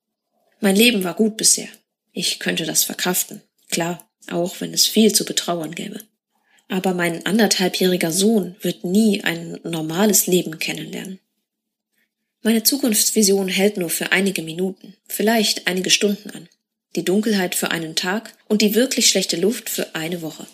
Mein 0.61 0.77
Leben 0.77 1.05
war 1.05 1.15
gut 1.15 1.37
bisher. 1.37 1.69
Ich 2.13 2.39
könnte 2.39 2.65
das 2.65 2.85
verkraften. 2.85 3.43
Klar, 3.71 4.09
auch 4.31 4.61
wenn 4.61 4.73
es 4.73 4.87
viel 4.87 5.13
zu 5.13 5.25
betrauern 5.25 5.75
gäbe. 5.75 6.01
Aber 6.69 6.95
mein 6.95 7.25
anderthalbjähriger 7.27 8.11
Sohn 8.11 8.57
wird 8.61 8.85
nie 8.85 9.23
ein 9.23 9.59
normales 9.63 10.27
Leben 10.27 10.59
kennenlernen. 10.59 11.21
Meine 12.43 12.63
Zukunftsvision 12.63 13.49
hält 13.49 13.77
nur 13.77 13.91
für 13.91 14.13
einige 14.13 14.43
Minuten, 14.43 14.95
vielleicht 15.09 15.67
einige 15.67 15.91
Stunden 15.91 16.31
an. 16.31 16.49
Die 16.95 17.05
Dunkelheit 17.05 17.55
für 17.55 17.71
einen 17.71 17.97
Tag 17.97 18.35
und 18.49 18.63
die 18.63 18.75
wirklich 18.75 19.09
schlechte 19.09 19.37
Luft 19.37 19.69
für 19.69 19.95
eine 19.95 20.23
Woche. 20.23 20.47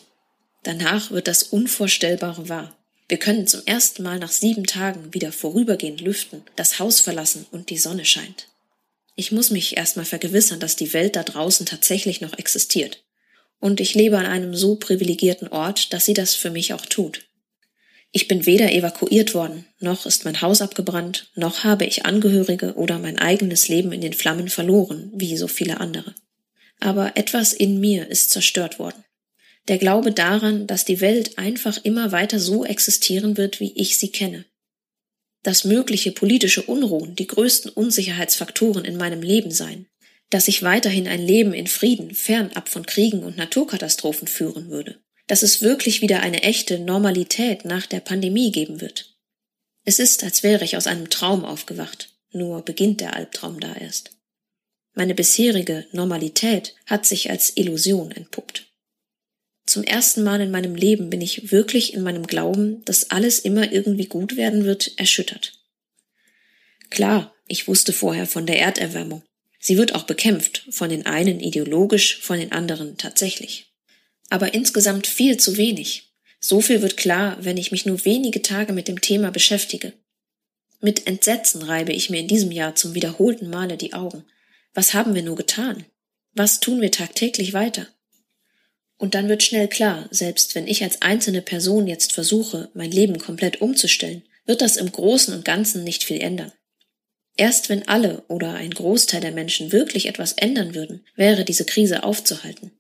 Danach 0.63 1.11
wird 1.11 1.29
das 1.29 1.43
Unvorstellbare 1.43 2.49
wahr. 2.49 2.77
Wir 3.09 3.19
können 3.19 3.47
zum 3.47 3.63
ersten 3.67 4.03
Mal 4.03 4.19
nach 4.19 4.33
sieben 4.33 4.65
Tagen 4.65 5.13
wieder 5.13 5.33
vorübergehend 5.33 6.01
lüften, 6.01 6.43
das 6.57 6.79
Haus 6.79 7.01
verlassen 7.01 7.47
und 7.51 7.71
die 7.71 7.79
Sonne 7.79 8.05
scheint. 8.05 8.49
Ich 9.15 9.33
muss 9.33 9.51
mich 9.51 9.77
erstmal 9.77 10.07
vergewissern, 10.07 10.61
dass 10.61 10.77
die 10.77 10.93
Welt 10.93 11.17
da 11.17 11.23
draußen 11.23 11.67
tatsächlich 11.67 12.21
noch 12.21 12.39
existiert. 12.39 13.05
Und 13.61 13.81
ich 13.81 13.95
lebe 13.95 14.19
an 14.19 14.27
einem 14.27 14.55
so 14.55 14.77
privilegierten 14.77 15.49
Ort, 15.49 15.93
dass 15.93 16.05
sie 16.05 16.15
das 16.15 16.35
für 16.35 16.51
mich 16.51 16.73
auch 16.73 16.87
tut. 16.87 17.27
Ich 18.11 18.29
bin 18.29 18.47
weder 18.47 18.73
evakuiert 18.73 19.35
worden, 19.35 19.67
noch 19.79 20.07
ist 20.07 20.25
mein 20.25 20.41
Haus 20.41 20.61
abgebrannt, 20.61 21.31
noch 21.35 21.65
habe 21.65 21.85
ich 21.85 22.05
Angehörige 22.05 22.75
oder 22.75 22.99
mein 22.99 23.19
eigenes 23.19 23.69
Leben 23.69 23.93
in 23.93 24.01
den 24.01 24.13
Flammen 24.13 24.49
verloren, 24.49 25.11
wie 25.15 25.37
so 25.37 25.49
viele 25.49 25.81
andere. 25.81 26.15
Aber 26.81 27.17
etwas 27.17 27.53
in 27.53 27.81
mir 27.81 28.09
ist 28.09 28.31
zerstört 28.31 28.79
worden 28.79 29.03
der 29.69 29.79
Glaube 29.79 30.13
daran, 30.13 30.67
dass 30.67 30.85
die 30.85 31.01
Welt 31.01 31.39
einfach 31.39 31.79
immer 31.85 32.13
weiter 32.13 32.41
so 32.41 32.65
existieren 32.65 33.37
wird, 33.37 33.61
wie 33.61 33.73
ich 33.77 33.97
sie 33.99 34.11
kenne. 34.11 34.45
Dass 35.43 35.65
mögliche 35.65 36.13
politische 36.13 36.63
Unruhen 36.63 37.15
die 37.15 37.27
größten 37.27 37.71
Unsicherheitsfaktoren 37.71 38.85
in 38.85 38.97
meinem 38.97 39.23
Leben 39.23 39.51
seien. 39.51 39.87
Dass 40.31 40.49
ich 40.49 40.63
weiterhin 40.63 41.07
ein 41.07 41.25
Leben 41.25 41.53
in 41.53 41.67
Frieden 41.67 42.15
fernab 42.15 42.69
von 42.69 42.87
Kriegen 42.87 43.23
und 43.23 43.37
Naturkatastrophen 43.37 44.29
führen 44.29 44.71
würde. 44.71 45.01
Dass 45.27 45.43
es 45.43 45.63
wirklich 45.63 46.01
wieder 46.01 46.21
eine 46.21 46.43
echte 46.43 46.79
Normalität 46.79 47.65
nach 47.65 47.87
der 47.87 48.01
Pandemie 48.01 48.51
geben 48.51 48.81
wird. 48.81 49.17
Es 49.85 49.99
ist, 49.99 50.25
als 50.25 50.43
wäre 50.43 50.65
ich 50.65 50.77
aus 50.77 50.87
einem 50.87 51.11
Traum 51.11 51.45
aufgewacht, 51.45 52.17
nur 52.31 52.63
beginnt 52.63 53.01
der 53.01 53.15
Albtraum 53.15 53.61
da 53.61 53.75
erst. 53.75 54.13
Meine 54.95 55.15
bisherige 55.15 55.87
Normalität 55.93 56.75
hat 56.87 57.07
sich 57.07 57.31
als 57.31 57.57
Illusion 57.57 58.13
entpuppt. 58.13 58.72
Zum 59.73 59.85
ersten 59.85 60.23
Mal 60.23 60.43
in 60.43 60.51
meinem 60.51 60.75
Leben 60.75 61.09
bin 61.09 61.23
ich 61.23 61.51
wirklich 61.51 61.95
in 61.95 62.03
meinem 62.03 62.27
Glauben, 62.27 62.85
dass 62.85 63.11
alles 63.11 63.39
immer 63.39 63.73
irgendwie 63.73 64.05
gut 64.05 64.37
werden 64.37 64.67
wird, 64.67 64.99
erschüttert. 64.99 65.65
Klar, 66.91 67.35
ich 67.49 67.69
wusste 67.69 67.95
vorher 67.95 68.27
von 68.27 68.45
der 68.45 68.59
Erderwärmung. 68.59 69.23
Sie 69.59 69.79
wird 69.79 69.95
auch 69.95 70.03
bekämpft, 70.03 70.67
von 70.69 70.91
den 70.91 71.07
einen 71.07 71.41
ideologisch, 71.41 72.21
von 72.21 72.39
den 72.39 72.53
anderen 72.53 72.99
tatsächlich. 72.99 73.73
Aber 74.29 74.53
insgesamt 74.53 75.07
viel 75.07 75.39
zu 75.39 75.57
wenig. 75.57 76.13
So 76.39 76.61
viel 76.61 76.83
wird 76.83 76.99
klar, 76.99 77.39
wenn 77.41 77.57
ich 77.57 77.73
mich 77.73 77.87
nur 77.87 78.05
wenige 78.05 78.43
Tage 78.43 78.75
mit 78.75 78.89
dem 78.89 79.01
Thema 79.01 79.31
beschäftige. 79.31 79.95
Mit 80.83 81.07
Entsetzen 81.07 81.63
reibe 81.63 81.95
ich 81.95 82.11
mir 82.11 82.21
in 82.21 82.29
diesem 82.29 82.53
Jahr 82.53 82.75
zum 82.75 82.95
wiederholten 82.95 83.49
Male 83.49 83.79
die 83.79 83.95
Augen. 83.95 84.27
Was 84.75 84.93
haben 84.93 85.15
wir 85.15 85.23
nur 85.23 85.37
getan? 85.37 85.87
Was 86.35 86.61
tun 86.61 86.83
wir 86.83 86.91
tagtäglich 86.91 87.55
weiter? 87.55 87.87
Und 89.03 89.17
dann 89.17 89.29
wird 89.29 89.43
schnell 89.43 89.67
klar, 89.67 90.07
selbst 90.13 90.55
wenn 90.55 90.69
ich 90.69 90.85
als 90.85 91.03
einzelne 91.03 91.43
Person 91.43 91.89
jetzt 91.89 92.13
versuche, 92.13 92.71
mein 92.73 92.93
Leben 92.93 93.19
komplett 93.19 93.61
umzustellen, 93.61 94.23
wird 94.47 94.61
das 94.61 94.77
im 94.77 94.93
Großen 94.93 95.35
und 95.35 95.45
Ganzen 95.45 95.83
nicht 95.83 96.05
viel 96.05 96.21
ändern. 96.21 96.53
Erst 97.37 97.69
wenn 97.69 97.89
alle 97.89 98.23
oder 98.29 98.55
ein 98.55 98.71
Großteil 98.71 99.21
der 99.21 99.33
Menschen 99.33 99.73
wirklich 99.73 100.07
etwas 100.07 100.35
ändern 100.35 100.77
würden, 100.77 101.05
wäre 101.17 101.45
diese 101.45 101.65
Krise 101.65 102.05
aufzuhalten. 102.05 102.71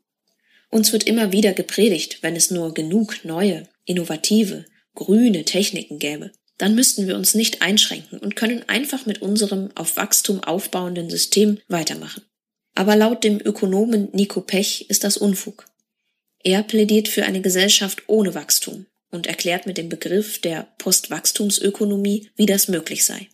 Uns 0.71 0.93
wird 0.93 1.03
immer 1.09 1.33
wieder 1.33 1.55
gepredigt, 1.55 2.19
wenn 2.21 2.37
es 2.37 2.53
nur 2.53 2.73
genug 2.73 3.25
neue, 3.25 3.67
innovative, 3.85 4.65
grüne 4.95 5.45
Techniken 5.45 5.99
gäbe, 5.99 6.31
dann 6.57 6.77
müssten 6.77 7.09
wir 7.09 7.17
uns 7.17 7.35
nicht 7.35 7.63
einschränken 7.63 8.21
und 8.21 8.37
können 8.37 8.63
einfach 8.69 9.07
mit 9.07 9.23
unserem 9.23 9.71
auf 9.75 9.97
Wachstum 9.97 10.39
aufbauenden 10.45 11.11
System 11.11 11.59
weitermachen. 11.67 12.23
Aber 12.77 12.95
laut 12.95 13.25
dem 13.25 13.41
Ökonomen 13.41 14.09
Nico 14.13 14.41
Pech 14.41 14.87
ist 14.89 15.03
das 15.03 15.17
Unfug. 15.17 15.67
Er 16.43 16.63
plädiert 16.63 17.09
für 17.09 17.25
eine 17.25 17.41
Gesellschaft 17.41 18.03
ohne 18.09 18.35
Wachstum 18.35 18.87
und 19.11 19.27
erklärt 19.27 19.67
mit 19.67 19.79
dem 19.79 19.89
Begriff 19.89 20.41
der 20.41 20.69
Postwachstumsökonomie, 20.79 22.31
wie 22.37 22.47
das 22.47 22.69
möglich 22.69 23.05
sei. 23.05 23.29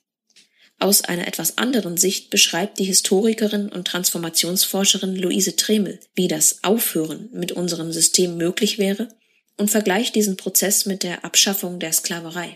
Aus 0.80 1.02
einer 1.02 1.26
etwas 1.26 1.58
anderen 1.58 1.96
Sicht 1.96 2.30
beschreibt 2.30 2.78
die 2.78 2.84
Historikerin 2.84 3.68
und 3.68 3.88
Transformationsforscherin 3.88 5.16
Luise 5.16 5.56
Tremel, 5.56 5.98
wie 6.14 6.28
das 6.28 6.62
Aufhören 6.62 7.30
mit 7.32 7.52
unserem 7.52 7.92
System 7.92 8.36
möglich 8.36 8.78
wäre 8.78 9.08
und 9.56 9.70
vergleicht 9.70 10.14
diesen 10.14 10.36
Prozess 10.36 10.86
mit 10.86 11.02
der 11.02 11.24
Abschaffung 11.24 11.80
der 11.80 11.92
Sklaverei. 11.92 12.54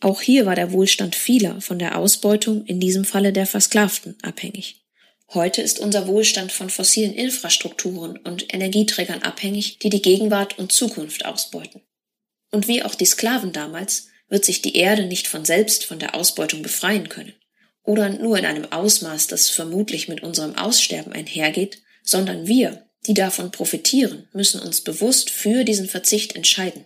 Auch 0.00 0.20
hier 0.20 0.44
war 0.44 0.54
der 0.54 0.72
Wohlstand 0.72 1.14
vieler 1.14 1.62
von 1.62 1.78
der 1.78 1.96
Ausbeutung, 1.96 2.66
in 2.66 2.80
diesem 2.80 3.06
Falle 3.06 3.32
der 3.32 3.46
Versklavten, 3.46 4.16
abhängig. 4.20 4.85
Heute 5.34 5.60
ist 5.60 5.80
unser 5.80 6.06
Wohlstand 6.06 6.52
von 6.52 6.70
fossilen 6.70 7.12
Infrastrukturen 7.12 8.16
und 8.18 8.54
Energieträgern 8.54 9.22
abhängig, 9.22 9.78
die 9.80 9.90
die 9.90 10.02
Gegenwart 10.02 10.58
und 10.58 10.72
Zukunft 10.72 11.24
ausbeuten. 11.24 11.82
Und 12.52 12.68
wie 12.68 12.82
auch 12.82 12.94
die 12.94 13.06
Sklaven 13.06 13.52
damals 13.52 14.08
wird 14.28 14.44
sich 14.44 14.62
die 14.62 14.76
Erde 14.76 15.06
nicht 15.06 15.26
von 15.26 15.44
selbst 15.44 15.84
von 15.84 15.98
der 15.98 16.14
Ausbeutung 16.14 16.62
befreien 16.62 17.08
können. 17.08 17.34
Oder 17.82 18.08
nur 18.08 18.38
in 18.38 18.46
einem 18.46 18.72
Ausmaß, 18.72 19.26
das 19.26 19.48
vermutlich 19.48 20.08
mit 20.08 20.22
unserem 20.22 20.56
Aussterben 20.56 21.12
einhergeht, 21.12 21.82
sondern 22.02 22.46
wir, 22.46 22.86
die 23.06 23.14
davon 23.14 23.50
profitieren, 23.50 24.28
müssen 24.32 24.60
uns 24.60 24.80
bewusst 24.80 25.30
für 25.30 25.64
diesen 25.64 25.88
Verzicht 25.88 26.34
entscheiden. 26.34 26.84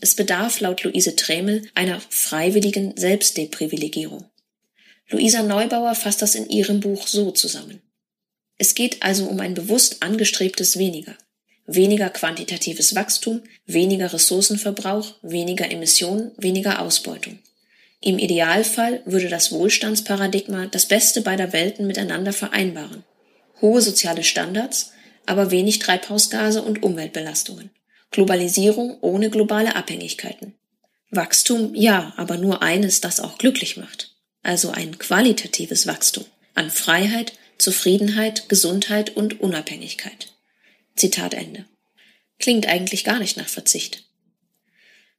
Es 0.00 0.14
bedarf 0.14 0.60
laut 0.60 0.84
Luise 0.84 1.16
Tremel 1.16 1.68
einer 1.74 2.00
freiwilligen 2.08 2.96
Selbstdeprivilegierung. 2.96 4.30
Luisa 5.10 5.42
Neubauer 5.42 5.94
fasst 5.94 6.20
das 6.20 6.34
in 6.34 6.50
ihrem 6.50 6.80
Buch 6.80 7.06
so 7.06 7.30
zusammen. 7.30 7.80
Es 8.58 8.74
geht 8.74 9.02
also 9.02 9.26
um 9.26 9.40
ein 9.40 9.54
bewusst 9.54 10.02
angestrebtes 10.02 10.78
Weniger. 10.78 11.16
Weniger 11.66 12.10
quantitatives 12.10 12.94
Wachstum, 12.94 13.42
weniger 13.66 14.12
Ressourcenverbrauch, 14.12 15.14
weniger 15.22 15.70
Emissionen, 15.70 16.32
weniger 16.36 16.82
Ausbeutung. 16.82 17.38
Im 18.00 18.18
Idealfall 18.18 19.02
würde 19.06 19.28
das 19.28 19.50
Wohlstandsparadigma 19.50 20.66
das 20.66 20.86
Beste 20.86 21.22
beider 21.22 21.52
Welten 21.52 21.86
miteinander 21.86 22.32
vereinbaren. 22.32 23.04
Hohe 23.60 23.80
soziale 23.80 24.24
Standards, 24.24 24.92
aber 25.24 25.50
wenig 25.50 25.78
Treibhausgase 25.78 26.62
und 26.62 26.82
Umweltbelastungen. 26.82 27.70
Globalisierung 28.10 28.98
ohne 29.00 29.30
globale 29.30 29.74
Abhängigkeiten. 29.74 30.54
Wachstum 31.10 31.74
ja, 31.74 32.12
aber 32.16 32.36
nur 32.36 32.62
eines, 32.62 33.00
das 33.00 33.20
auch 33.20 33.38
glücklich 33.38 33.76
macht 33.76 34.17
also 34.42 34.70
ein 34.70 34.98
qualitatives 34.98 35.86
Wachstum 35.86 36.24
an 36.54 36.70
Freiheit, 36.70 37.32
Zufriedenheit, 37.58 38.48
Gesundheit 38.48 39.16
und 39.16 39.40
Unabhängigkeit. 39.40 40.34
Zitat 40.96 41.34
Ende. 41.34 41.66
Klingt 42.38 42.66
eigentlich 42.66 43.04
gar 43.04 43.18
nicht 43.18 43.36
nach 43.36 43.48
Verzicht. 43.48 44.04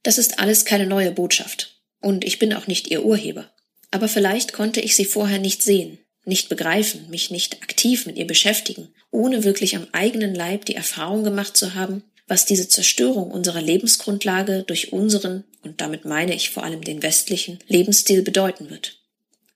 Das 0.04 0.18
ist 0.18 0.40
alles 0.40 0.66
keine 0.66 0.88
neue 0.88 1.12
Botschaft. 1.12 1.82
Und 2.02 2.24
ich 2.24 2.40
bin 2.40 2.54
auch 2.54 2.68
nicht 2.68 2.90
ihr 2.90 3.04
Urheber. 3.04 3.52
Aber 3.92 4.08
vielleicht 4.08 4.54
konnte 4.54 4.80
ich 4.80 4.96
sie 4.96 5.06
vorher 5.06 5.40
nicht 5.40 5.62
sehen, 5.62 6.00
nicht 6.26 6.48
begreifen, 6.48 7.10
mich 7.10 7.32
nicht 7.32 7.62
aktiv 7.62 8.06
mit 8.06 8.18
ihr 8.18 8.28
beschäftigen, 8.28 8.94
ohne 9.12 9.44
wirklich 9.44 9.76
am 9.76 9.88
eigenen 9.92 10.36
Leib 10.36 10.66
die 10.66 10.76
Erfahrung 10.76 11.24
gemacht 11.24 11.58
zu 11.58 11.74
haben, 11.76 12.04
was 12.28 12.46
diese 12.46 12.70
Zerstörung 12.70 13.32
unserer 13.32 13.62
Lebensgrundlage 13.62 14.64
durch 14.64 14.94
unseren, 14.94 15.44
und 15.64 15.82
damit 15.82 16.06
meine 16.06 16.36
ich 16.36 16.52
vor 16.52 16.64
allem 16.64 16.84
den 16.84 17.02
westlichen, 17.02 17.60
Lebensstil 17.68 18.22
bedeuten 18.22 18.70
wird. 18.70 18.99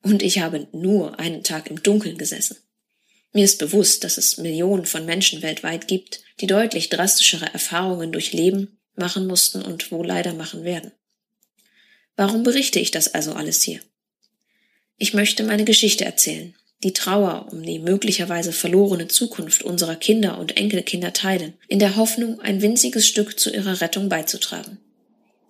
Und 0.04 0.22
ich 0.22 0.40
habe 0.40 0.68
nur 0.74 1.20
einen 1.20 1.44
Tag 1.44 1.70
im 1.70 1.82
Dunkeln 1.82 2.18
gesessen. 2.18 2.58
Mir 3.32 3.46
ist 3.46 3.58
bewusst, 3.58 4.04
dass 4.04 4.18
es 4.18 4.38
Millionen 4.38 4.86
von 4.86 5.06
Menschen 5.06 5.42
weltweit 5.42 5.88
gibt, 5.88 6.22
die 6.40 6.46
deutlich 6.46 6.90
drastischere 6.90 7.52
Erfahrungen 7.52 8.12
durchleben, 8.12 8.78
machen 8.96 9.26
mussten 9.26 9.64
und 9.64 9.92
wo 9.92 10.04
leider 10.04 10.34
machen 10.34 10.64
werden. 10.64 10.92
Warum 12.16 12.44
berichte 12.44 12.80
ich 12.80 12.92
das 12.92 13.14
also 13.16 13.34
alles 13.34 13.64
hier? 13.64 13.80
Ich 14.98 15.16
möchte 15.16 15.44
meine 15.44 15.66
Geschichte 15.66 16.06
erzählen, 16.06 16.54
die 16.84 16.94
Trauer 16.94 17.48
um 17.52 17.64
die 17.64 17.80
möglicherweise 17.80 18.52
verlorene 18.52 19.08
Zukunft 19.08 19.64
unserer 19.64 19.96
Kinder 19.96 20.38
und 20.38 20.58
Enkelkinder 20.58 21.14
teilen, 21.14 21.54
in 21.68 21.80
der 21.80 21.96
Hoffnung, 21.96 22.40
ein 22.42 22.62
winziges 22.62 23.08
Stück 23.08 23.40
zu 23.40 23.52
ihrer 23.52 23.82
Rettung 23.82 24.10
beizutragen. 24.10 24.78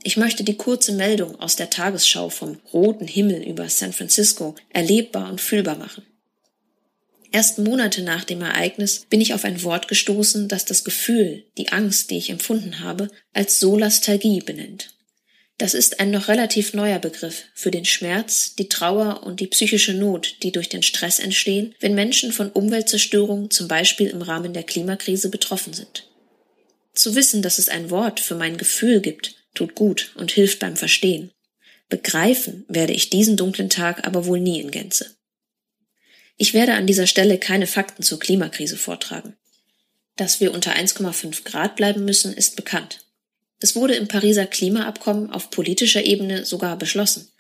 Ich 0.05 0.17
möchte 0.17 0.43
die 0.43 0.57
kurze 0.57 0.91
Meldung 0.91 1.39
aus 1.39 1.55
der 1.55 1.69
Tagesschau 1.69 2.29
vom 2.29 2.59
roten 2.73 3.07
Himmel 3.07 3.41
über 3.41 3.69
San 3.69 3.93
Francisco 3.93 4.53
erlebbar 4.69 5.29
und 5.29 5.39
fühlbar 5.39 5.77
machen. 5.77 6.03
Erst 7.31 7.57
Monate 7.57 8.03
nach 8.03 8.25
dem 8.25 8.41
Ereignis 8.41 9.05
bin 9.09 9.21
ich 9.21 9.33
auf 9.33 9.45
ein 9.45 9.63
Wort 9.63 9.87
gestoßen, 9.87 10.49
das 10.49 10.65
das 10.65 10.83
Gefühl, 10.83 11.45
die 11.57 11.69
Angst, 11.69 12.11
die 12.11 12.17
ich 12.17 12.29
empfunden 12.29 12.81
habe, 12.81 13.09
als 13.33 13.59
Solastalgie 13.59 14.41
benennt. 14.41 14.93
Das 15.57 15.73
ist 15.73 15.99
ein 15.99 16.11
noch 16.11 16.27
relativ 16.27 16.73
neuer 16.73 16.99
Begriff 16.99 17.45
für 17.53 17.71
den 17.71 17.85
Schmerz, 17.85 18.55
die 18.55 18.67
Trauer 18.69 19.23
und 19.23 19.39
die 19.39 19.47
psychische 19.47 19.93
Not, 19.93 20.35
die 20.43 20.51
durch 20.51 20.67
den 20.67 20.83
Stress 20.83 21.19
entstehen, 21.19 21.75
wenn 21.79 21.95
Menschen 21.95 22.33
von 22.33 22.51
Umweltzerstörung 22.51 23.49
zum 23.49 23.67
Beispiel 23.67 24.07
im 24.07 24.21
Rahmen 24.21 24.53
der 24.53 24.63
Klimakrise 24.63 25.29
betroffen 25.29 25.73
sind. 25.73 26.09
Zu 26.93 27.15
wissen, 27.15 27.41
dass 27.41 27.57
es 27.57 27.69
ein 27.69 27.89
Wort 27.89 28.19
für 28.19 28.35
mein 28.35 28.57
Gefühl 28.57 28.99
gibt, 28.99 29.42
tut 29.53 29.75
gut 29.75 30.11
und 30.15 30.31
hilft 30.31 30.59
beim 30.59 30.75
Verstehen. 30.75 31.31
Begreifen 31.89 32.65
werde 32.67 32.93
ich 32.93 33.09
diesen 33.09 33.37
dunklen 33.37 33.69
Tag 33.69 34.07
aber 34.07 34.25
wohl 34.25 34.39
nie 34.39 34.59
in 34.59 34.71
Gänze. 34.71 35.15
Ich 36.37 36.53
werde 36.53 36.73
an 36.73 36.87
dieser 36.87 37.07
Stelle 37.07 37.37
keine 37.37 37.67
Fakten 37.67 38.03
zur 38.03 38.19
Klimakrise 38.19 38.77
vortragen. 38.77 39.35
Dass 40.15 40.39
wir 40.39 40.53
unter 40.53 40.75
1,5 40.75 41.43
Grad 41.43 41.75
bleiben 41.75 42.05
müssen, 42.05 42.33
ist 42.33 42.55
bekannt. 42.55 43.05
Es 43.59 43.75
wurde 43.75 43.95
im 43.95 44.07
Pariser 44.07 44.45
Klimaabkommen 44.45 45.29
auf 45.29 45.49
politischer 45.49 46.05
Ebene 46.05 46.45
sogar 46.45 46.77
beschlossen. 46.77 47.31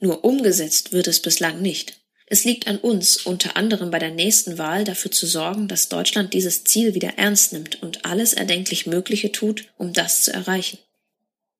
Nur 0.00 0.24
umgesetzt 0.24 0.92
wird 0.92 1.06
es 1.06 1.20
bislang 1.20 1.62
nicht. 1.62 2.00
Es 2.26 2.44
liegt 2.44 2.66
an 2.66 2.78
uns, 2.78 3.16
unter 3.16 3.56
anderem 3.56 3.90
bei 3.90 3.98
der 3.98 4.10
nächsten 4.10 4.58
Wahl 4.58 4.84
dafür 4.84 5.10
zu 5.10 5.26
sorgen, 5.26 5.66
dass 5.66 5.88
Deutschland 5.88 6.34
dieses 6.34 6.64
Ziel 6.64 6.94
wieder 6.94 7.16
ernst 7.16 7.52
nimmt 7.52 7.82
und 7.82 8.04
alles 8.04 8.34
erdenklich 8.34 8.86
Mögliche 8.86 9.32
tut, 9.32 9.66
um 9.78 9.92
das 9.92 10.22
zu 10.22 10.32
erreichen. 10.32 10.78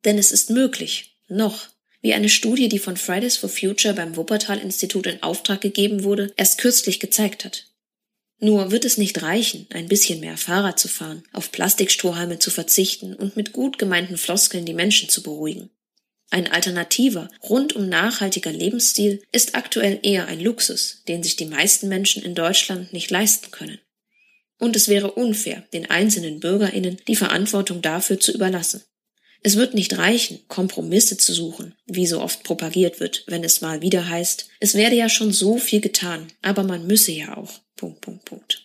Denn 0.04 0.18
es 0.18 0.32
ist 0.32 0.50
möglich, 0.50 1.18
noch, 1.28 1.68
wie 2.00 2.14
eine 2.14 2.28
Studie, 2.28 2.68
die 2.68 2.78
von 2.78 2.96
Fridays 2.96 3.36
for 3.36 3.48
Future 3.48 3.94
beim 3.94 4.16
Wuppertal-Institut 4.16 5.06
in 5.06 5.22
Auftrag 5.22 5.60
gegeben 5.60 6.04
wurde, 6.04 6.32
erst 6.36 6.58
kürzlich 6.58 7.00
gezeigt 7.00 7.44
hat. 7.44 7.66
Nur 8.40 8.70
wird 8.70 8.84
es 8.84 8.98
nicht 8.98 9.20
reichen, 9.22 9.66
ein 9.70 9.88
bisschen 9.88 10.20
mehr 10.20 10.36
Fahrrad 10.36 10.78
zu 10.78 10.86
fahren, 10.86 11.24
auf 11.32 11.50
Plastikstrohhalme 11.50 12.38
zu 12.38 12.52
verzichten 12.52 13.14
und 13.14 13.36
mit 13.36 13.52
gut 13.52 13.78
gemeinten 13.78 14.16
Floskeln 14.16 14.64
die 14.64 14.74
Menschen 14.74 15.08
zu 15.08 15.24
beruhigen. 15.24 15.70
Ein 16.30 16.46
alternativer, 16.46 17.30
rundum 17.42 17.88
nachhaltiger 17.88 18.52
Lebensstil 18.52 19.22
ist 19.32 19.56
aktuell 19.56 19.98
eher 20.02 20.26
ein 20.26 20.40
Luxus, 20.40 21.02
den 21.08 21.22
sich 21.22 21.36
die 21.36 21.46
meisten 21.46 21.88
Menschen 21.88 22.22
in 22.22 22.34
Deutschland 22.34 22.92
nicht 22.92 23.10
leisten 23.10 23.50
können. 23.50 23.80
Und 24.58 24.76
es 24.76 24.88
wäre 24.88 25.12
unfair, 25.12 25.66
den 25.72 25.90
einzelnen 25.90 26.38
Bürgerinnen 26.38 26.98
die 27.08 27.16
Verantwortung 27.16 27.80
dafür 27.80 28.20
zu 28.20 28.32
überlassen. 28.32 28.82
Es 29.42 29.56
wird 29.56 29.74
nicht 29.74 29.96
reichen, 29.98 30.40
Kompromisse 30.48 31.16
zu 31.16 31.32
suchen, 31.32 31.74
wie 31.86 32.06
so 32.06 32.20
oft 32.20 32.42
propagiert 32.42 33.00
wird, 33.00 33.24
wenn 33.28 33.44
es 33.44 33.60
mal 33.60 33.82
wieder 33.82 34.08
heißt, 34.08 34.48
es 34.60 34.74
werde 34.74 34.96
ja 34.96 35.08
schon 35.08 35.32
so 35.32 35.58
viel 35.58 35.80
getan, 35.80 36.26
aber 36.42 36.64
man 36.64 36.86
müsse 36.86 37.12
ja 37.12 37.36
auch. 37.36 37.52
Punkt, 37.76 38.00
Punkt, 38.00 38.24
Punkt. 38.24 38.64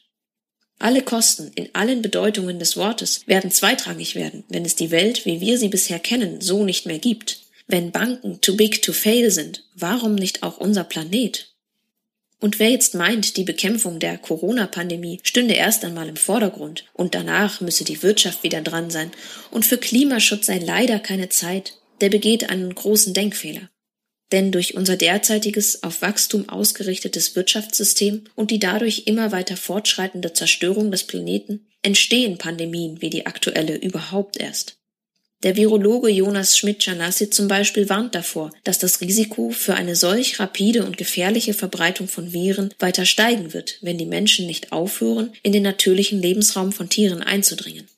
Alle 0.80 1.04
Kosten 1.04 1.52
in 1.56 1.70
allen 1.74 2.02
Bedeutungen 2.02 2.60
des 2.60 2.76
Wortes 2.76 3.22
werden 3.28 3.52
zweitrangig 3.52 4.16
werden, 4.16 4.44
wenn 4.50 4.66
es 4.66 4.76
die 4.76 4.92
Welt, 4.92 5.26
wie 5.26 5.40
wir 5.40 5.58
sie 5.58 5.70
bisher 5.70 6.00
kennen, 6.00 6.42
so 6.42 6.66
nicht 6.66 6.86
mehr 6.86 7.00
gibt. 7.00 7.42
Wenn 7.68 7.92
Banken 7.92 8.42
too 8.42 8.58
big 8.58 8.82
to 8.82 8.92
fail 8.92 9.32
sind, 9.32 9.64
warum 9.76 10.16
nicht 10.16 10.44
auch 10.44 10.58
unser 10.58 10.84
Planet? 10.84 11.53
Und 12.44 12.60
wer 12.60 12.72
jetzt 12.72 12.94
meint, 12.94 13.38
die 13.38 13.46
Bekämpfung 13.46 14.00
der 14.02 14.18
Corona-Pandemie 14.18 15.22
stünde 15.24 15.54
erst 15.54 15.86
einmal 15.86 16.10
im 16.10 16.18
Vordergrund 16.18 16.84
und 16.92 17.16
danach 17.16 17.62
müsse 17.62 17.86
die 17.86 18.04
Wirtschaft 18.04 18.44
wieder 18.44 18.60
dran 18.60 18.90
sein 18.90 19.12
und 19.50 19.66
für 19.66 19.78
Klimaschutz 19.78 20.48
sei 20.48 20.58
leider 20.58 21.00
keine 21.00 21.30
Zeit, 21.30 21.76
der 22.02 22.10
begeht 22.10 22.50
einen 22.50 22.76
großen 22.76 23.14
Denkfehler. 23.14 23.70
Denn 24.34 24.52
durch 24.52 24.76
unser 24.76 24.98
derzeitiges 24.98 25.84
auf 25.84 26.02
Wachstum 26.02 26.50
ausgerichtetes 26.50 27.34
Wirtschaftssystem 27.38 28.26
und 28.36 28.52
die 28.52 28.60
dadurch 28.60 29.04
immer 29.06 29.32
weiter 29.32 29.56
fortschreitende 29.56 30.34
Zerstörung 30.34 30.92
des 30.92 31.06
Planeten 31.06 31.70
entstehen 31.82 32.38
Pandemien 32.38 33.02
wie 33.02 33.10
die 33.10 33.26
aktuelle 33.26 33.78
überhaupt 33.78 34.36
erst. 34.36 34.83
Der 35.44 35.58
Virologe 35.58 36.10
Jonas 36.10 36.58
Schmidt-Janassi 36.58 37.30
zum 37.30 37.50
Beispiel 37.50 37.90
warnt 37.90 38.16
davor, 38.16 38.52
dass 38.64 38.80
das 38.80 39.02
Risiko 39.02 39.50
für 39.50 39.76
eine 39.76 39.98
solch 39.98 40.40
rapide 40.40 40.86
und 40.86 40.98
gefährliche 40.98 41.54
Verbreitung 41.54 42.08
von 42.08 42.32
Viren 42.32 42.74
weiter 42.80 43.06
steigen 43.06 43.54
wird, 43.54 43.78
wenn 43.82 43.98
die 43.98 44.06
Menschen 44.06 44.48
nicht 44.48 44.72
aufhören, 44.72 45.34
in 45.44 45.52
den 45.52 45.64
natürlichen 45.64 46.22
Lebensraum 46.22 46.72
von 46.72 46.88
Tieren 46.88 47.22
einzudringen. 47.22 47.90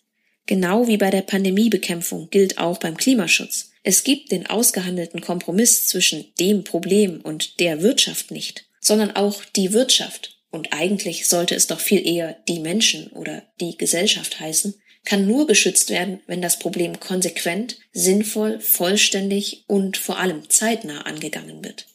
Genau 0.47 0.87
wie 0.87 0.97
bei 0.97 1.11
der 1.11 1.21
Pandemiebekämpfung 1.21 2.29
gilt 2.31 2.57
auch 2.57 2.79
beim 2.79 2.97
Klimaschutz. 2.97 3.71
Es 3.83 4.03
gibt 4.03 4.31
den 4.31 4.47
ausgehandelten 4.47 5.21
Kompromiss 5.21 5.87
zwischen 5.87 6.25
dem 6.39 6.63
Problem 6.63 7.21
und 7.21 7.59
der 7.59 7.83
Wirtschaft 7.83 8.31
nicht, 8.31 8.65
sondern 8.81 9.11
auch 9.11 9.43
die 9.55 9.71
Wirtschaft, 9.71 10.31
und 10.49 10.71
eigentlich 10.71 11.27
sollte 11.27 11.53
es 11.53 11.67
doch 11.67 11.79
viel 11.79 12.07
eher 12.07 12.37
die 12.47 12.59
Menschen 12.59 13.07
oder 13.07 13.43
die 13.59 13.77
Gesellschaft 13.77 14.39
heißen, 14.39 14.73
kann 15.05 15.27
nur 15.27 15.47
geschützt 15.47 15.89
werden, 15.89 16.19
wenn 16.27 16.41
das 16.41 16.59
Problem 16.59 16.99
konsequent, 16.99 17.77
sinnvoll, 17.93 18.59
vollständig 18.59 19.63
und 19.67 19.97
vor 19.97 20.19
allem 20.19 20.49
zeitnah 20.49 21.01
angegangen 21.01 21.63
wird. 21.63 21.85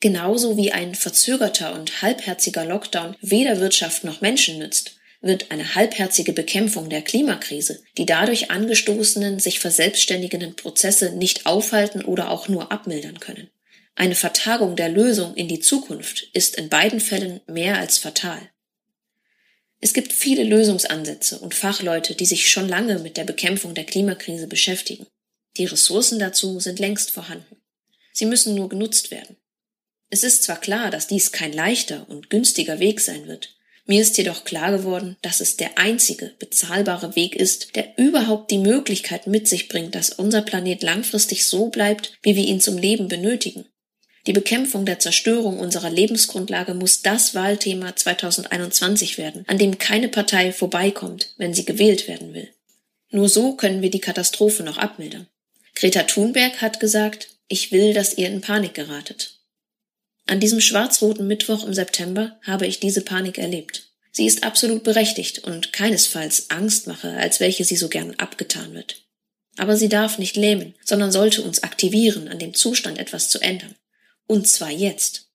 Genauso 0.00 0.56
wie 0.56 0.72
ein 0.72 0.94
verzögerter 0.94 1.74
und 1.74 2.02
halbherziger 2.02 2.64
Lockdown 2.64 3.16
weder 3.20 3.60
Wirtschaft 3.60 4.04
noch 4.04 4.20
Menschen 4.20 4.58
nützt, 4.58 4.96
wird 5.20 5.50
eine 5.50 5.76
halbherzige 5.76 6.32
Bekämpfung 6.32 6.90
der 6.90 7.02
Klimakrise, 7.02 7.82
die 7.96 8.06
dadurch 8.06 8.50
angestoßenen, 8.50 9.38
sich 9.38 9.60
verselbstständigenden 9.60 10.56
Prozesse 10.56 11.12
nicht 11.12 11.46
aufhalten 11.46 12.04
oder 12.04 12.30
auch 12.30 12.48
nur 12.48 12.72
abmildern 12.72 13.20
können. 13.20 13.48
Eine 13.94 14.14
Vertagung 14.16 14.74
der 14.74 14.88
Lösung 14.88 15.34
in 15.34 15.48
die 15.48 15.60
Zukunft 15.60 16.28
ist 16.32 16.56
in 16.56 16.68
beiden 16.68 16.98
Fällen 16.98 17.40
mehr 17.46 17.78
als 17.78 17.98
fatal. 17.98 18.40
Es 19.84 19.94
gibt 19.94 20.12
viele 20.12 20.44
Lösungsansätze 20.44 21.40
und 21.40 21.56
Fachleute, 21.56 22.14
die 22.14 22.24
sich 22.24 22.48
schon 22.48 22.68
lange 22.68 23.00
mit 23.00 23.16
der 23.16 23.24
Bekämpfung 23.24 23.74
der 23.74 23.82
Klimakrise 23.82 24.46
beschäftigen. 24.46 25.08
Die 25.56 25.64
Ressourcen 25.64 26.20
dazu 26.20 26.60
sind 26.60 26.78
längst 26.78 27.10
vorhanden. 27.10 27.56
Sie 28.12 28.26
müssen 28.26 28.54
nur 28.54 28.68
genutzt 28.68 29.10
werden. 29.10 29.36
Es 30.08 30.22
ist 30.22 30.44
zwar 30.44 30.60
klar, 30.60 30.90
dass 30.92 31.08
dies 31.08 31.32
kein 31.32 31.52
leichter 31.52 32.08
und 32.08 32.30
günstiger 32.30 32.78
Weg 32.78 33.00
sein 33.00 33.26
wird. 33.26 33.56
Mir 33.84 34.00
ist 34.00 34.16
jedoch 34.16 34.44
klar 34.44 34.70
geworden, 34.70 35.16
dass 35.20 35.40
es 35.40 35.56
der 35.56 35.76
einzige 35.76 36.32
bezahlbare 36.38 37.16
Weg 37.16 37.34
ist, 37.34 37.74
der 37.74 37.98
überhaupt 37.98 38.52
die 38.52 38.58
Möglichkeit 38.58 39.26
mit 39.26 39.48
sich 39.48 39.66
bringt, 39.66 39.96
dass 39.96 40.10
unser 40.10 40.42
Planet 40.42 40.84
langfristig 40.84 41.48
so 41.48 41.70
bleibt, 41.70 42.16
wie 42.22 42.36
wir 42.36 42.44
ihn 42.44 42.60
zum 42.60 42.78
Leben 42.78 43.08
benötigen. 43.08 43.64
Die 44.26 44.32
Bekämpfung 44.32 44.86
der 44.86 45.00
Zerstörung 45.00 45.58
unserer 45.58 45.90
Lebensgrundlage 45.90 46.74
muss 46.74 47.02
das 47.02 47.34
Wahlthema 47.34 47.96
2021 47.96 49.18
werden, 49.18 49.44
an 49.48 49.58
dem 49.58 49.78
keine 49.78 50.08
Partei 50.08 50.52
vorbeikommt, 50.52 51.30
wenn 51.38 51.54
sie 51.54 51.64
gewählt 51.64 52.06
werden 52.06 52.32
will. 52.32 52.48
Nur 53.10 53.28
so 53.28 53.54
können 53.56 53.82
wir 53.82 53.90
die 53.90 54.00
Katastrophe 54.00 54.62
noch 54.62 54.78
abmildern. 54.78 55.26
Greta 55.74 56.04
Thunberg 56.04 56.60
hat 56.60 56.78
gesagt, 56.78 57.28
ich 57.48 57.72
will, 57.72 57.94
dass 57.94 58.16
ihr 58.16 58.28
in 58.28 58.40
Panik 58.40 58.74
geratet. 58.74 59.40
An 60.26 60.38
diesem 60.38 60.60
schwarz-roten 60.60 61.26
Mittwoch 61.26 61.66
im 61.66 61.74
September 61.74 62.38
habe 62.42 62.66
ich 62.66 62.78
diese 62.78 63.02
Panik 63.02 63.38
erlebt. 63.38 63.88
Sie 64.12 64.26
ist 64.26 64.44
absolut 64.44 64.84
berechtigt 64.84 65.40
und 65.40 65.72
keinesfalls 65.72 66.50
Angstmache, 66.50 67.14
als 67.14 67.40
welche 67.40 67.64
sie 67.64 67.76
so 67.76 67.88
gern 67.88 68.14
abgetan 68.18 68.72
wird. 68.74 69.02
Aber 69.56 69.76
sie 69.76 69.88
darf 69.88 70.18
nicht 70.18 70.36
lähmen, 70.36 70.74
sondern 70.84 71.10
sollte 71.10 71.42
uns 71.42 71.62
aktivieren, 71.62 72.28
an 72.28 72.38
dem 72.38 72.54
Zustand 72.54 72.98
etwas 72.98 73.28
zu 73.28 73.40
ändern. 73.40 73.74
Und 74.26 74.48
zwar 74.48 74.70
jetzt. 74.70 75.28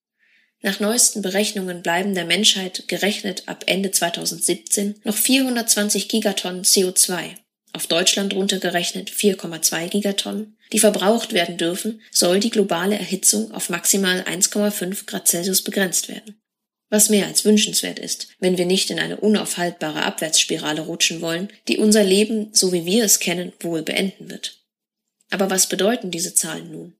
Nach 0.62 0.80
neuesten 0.80 1.21
Berechnungen 1.21 1.84
bleiben 1.84 2.15
der 2.15 2.26
Menschheit 2.26 2.88
gerechnet 2.88 3.43
ab 3.47 3.63
Ende 3.67 3.91
2017 3.91 5.02
noch 5.04 5.15
420 5.15 6.10
Gigatonnen 6.10 6.63
CO2, 6.63 7.36
auf 7.78 7.86
Deutschland 7.86 8.34
runtergerechnet 8.34 9.12
4,2 9.12 9.89
Gigatonnen, 9.89 10.58
die 10.71 10.80
verbraucht 10.80 11.34
werden 11.34 11.58
dürfen, 11.58 12.02
soll 12.12 12.39
die 12.39 12.50
globale 12.50 12.97
Erhitzung 12.97 13.52
auf 13.52 13.69
maximal 13.69 14.21
1,5 14.21 15.06
Grad 15.06 15.28
Celsius 15.28 15.62
begrenzt 15.62 16.10
werden. 16.10 16.41
Was 16.89 17.10
mehr 17.10 17.28
als 17.28 17.45
wünschenswert 17.45 18.00
ist, 18.00 18.30
wenn 18.39 18.58
wir 18.58 18.65
nicht 18.65 18.89
in 18.89 19.00
eine 19.00 19.17
unaufhaltbare 19.17 20.02
Abwärtsspirale 20.02 20.82
rutschen 20.82 21.21
wollen, 21.21 21.50
die 21.67 21.78
unser 21.78 22.04
Leben, 22.04 22.50
so 22.52 22.73
wie 22.73 22.86
wir 22.86 23.04
es 23.04 23.19
kennen, 23.19 23.54
wohl 23.60 23.84
beenden 23.84 24.32
wird. 24.32 24.63
Aber 25.30 25.52
was 25.52 25.69
bedeuten 25.69 26.10
diese 26.10 26.34
Zahlen 26.34 26.71
nun? 26.71 26.95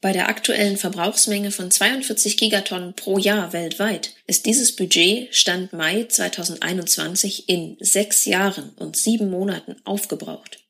Bei 0.00 0.12
der 0.12 0.28
aktuellen 0.28 0.76
Verbrauchsmenge 0.76 1.50
von 1.50 1.72
42 1.72 2.36
Gigatonnen 2.36 2.94
pro 2.94 3.18
Jahr 3.18 3.52
weltweit 3.52 4.14
ist 4.28 4.46
dieses 4.46 4.76
Budget 4.76 5.34
Stand 5.34 5.72
Mai 5.72 6.04
2021 6.04 7.48
in 7.48 7.76
sechs 7.80 8.24
Jahren 8.24 8.70
und 8.76 8.96
sieben 8.96 9.28
Monaten 9.28 9.74
aufgebraucht. 9.84 10.60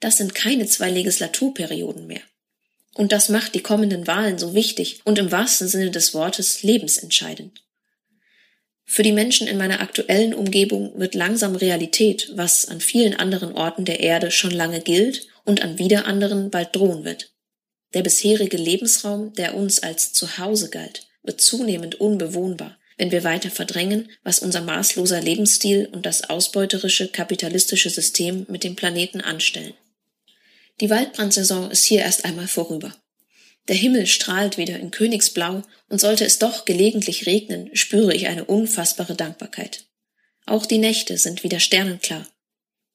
Das 0.00 0.16
sind 0.16 0.34
keine 0.34 0.66
zwei 0.66 0.90
Legislaturperioden 0.90 2.08
mehr. 2.08 2.22
Und 2.94 3.12
das 3.12 3.28
macht 3.28 3.54
die 3.54 3.62
kommenden 3.62 4.08
Wahlen 4.08 4.36
so 4.36 4.52
wichtig 4.52 5.00
und 5.04 5.16
im 5.20 5.30
wahrsten 5.30 5.68
Sinne 5.68 5.92
des 5.92 6.12
Wortes 6.12 6.64
lebensentscheidend. 6.64 7.62
Für 8.84 9.04
die 9.04 9.12
Menschen 9.12 9.46
in 9.46 9.58
meiner 9.58 9.80
aktuellen 9.80 10.34
Umgebung 10.34 10.98
wird 10.98 11.14
langsam 11.14 11.54
Realität, 11.54 12.32
was 12.34 12.66
an 12.66 12.80
vielen 12.80 13.14
anderen 13.14 13.52
Orten 13.52 13.84
der 13.84 14.00
Erde 14.00 14.32
schon 14.32 14.50
lange 14.50 14.80
gilt 14.80 15.28
und 15.44 15.62
an 15.62 15.78
wieder 15.78 16.04
anderen 16.06 16.50
bald 16.50 16.74
drohen 16.74 17.04
wird. 17.04 17.31
Der 17.94 18.02
bisherige 18.02 18.56
Lebensraum, 18.56 19.34
der 19.34 19.54
uns 19.54 19.82
als 19.82 20.12
Zuhause 20.12 20.70
galt, 20.70 21.06
wird 21.22 21.40
zunehmend 21.40 21.96
unbewohnbar, 21.96 22.78
wenn 22.96 23.10
wir 23.10 23.24
weiter 23.24 23.50
verdrängen, 23.50 24.10
was 24.22 24.38
unser 24.38 24.62
maßloser 24.62 25.20
Lebensstil 25.20 25.88
und 25.92 26.06
das 26.06 26.28
ausbeuterische 26.28 27.08
kapitalistische 27.08 27.90
System 27.90 28.46
mit 28.48 28.64
dem 28.64 28.76
Planeten 28.76 29.20
anstellen. 29.20 29.74
Die 30.80 30.90
Waldbrandsaison 30.90 31.70
ist 31.70 31.84
hier 31.84 32.00
erst 32.00 32.24
einmal 32.24 32.48
vorüber. 32.48 32.94
Der 33.68 33.76
Himmel 33.76 34.06
strahlt 34.06 34.58
wieder 34.58 34.78
in 34.78 34.90
Königsblau 34.90 35.62
und 35.88 36.00
sollte 36.00 36.24
es 36.24 36.38
doch 36.38 36.64
gelegentlich 36.64 37.26
regnen, 37.26 37.70
spüre 37.74 38.14
ich 38.14 38.26
eine 38.26 38.44
unfassbare 38.44 39.14
Dankbarkeit. 39.14 39.84
Auch 40.46 40.66
die 40.66 40.78
Nächte 40.78 41.18
sind 41.18 41.44
wieder 41.44 41.60
sternenklar 41.60 42.26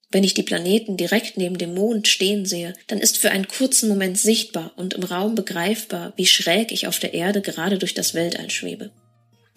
wenn 0.10 0.24
ich 0.24 0.34
die 0.34 0.44
Planeten 0.44 0.96
direkt 0.96 1.38
neben 1.38 1.58
dem 1.58 1.74
Mond 1.74 2.08
stehen 2.08 2.46
sehe, 2.46 2.74
dann 2.88 3.00
ist 3.00 3.18
für 3.18 3.32
einen 3.32 3.48
kurzen 3.48 3.90
Moment 3.90 4.18
sichtbar 4.18 4.72
und 4.78 4.94
im 4.94 5.04
Raum 5.04 5.36
begreifbar, 5.36 6.14
wie 6.16 6.26
schräg 6.26 6.72
ich 6.72 6.88
auf 6.88 7.00
der 7.00 7.14
Erde 7.14 7.42
gerade 7.42 7.78
durch 7.78 7.94
das 7.94 8.14
Weltall 8.14 8.50
schwebe. 8.50 8.92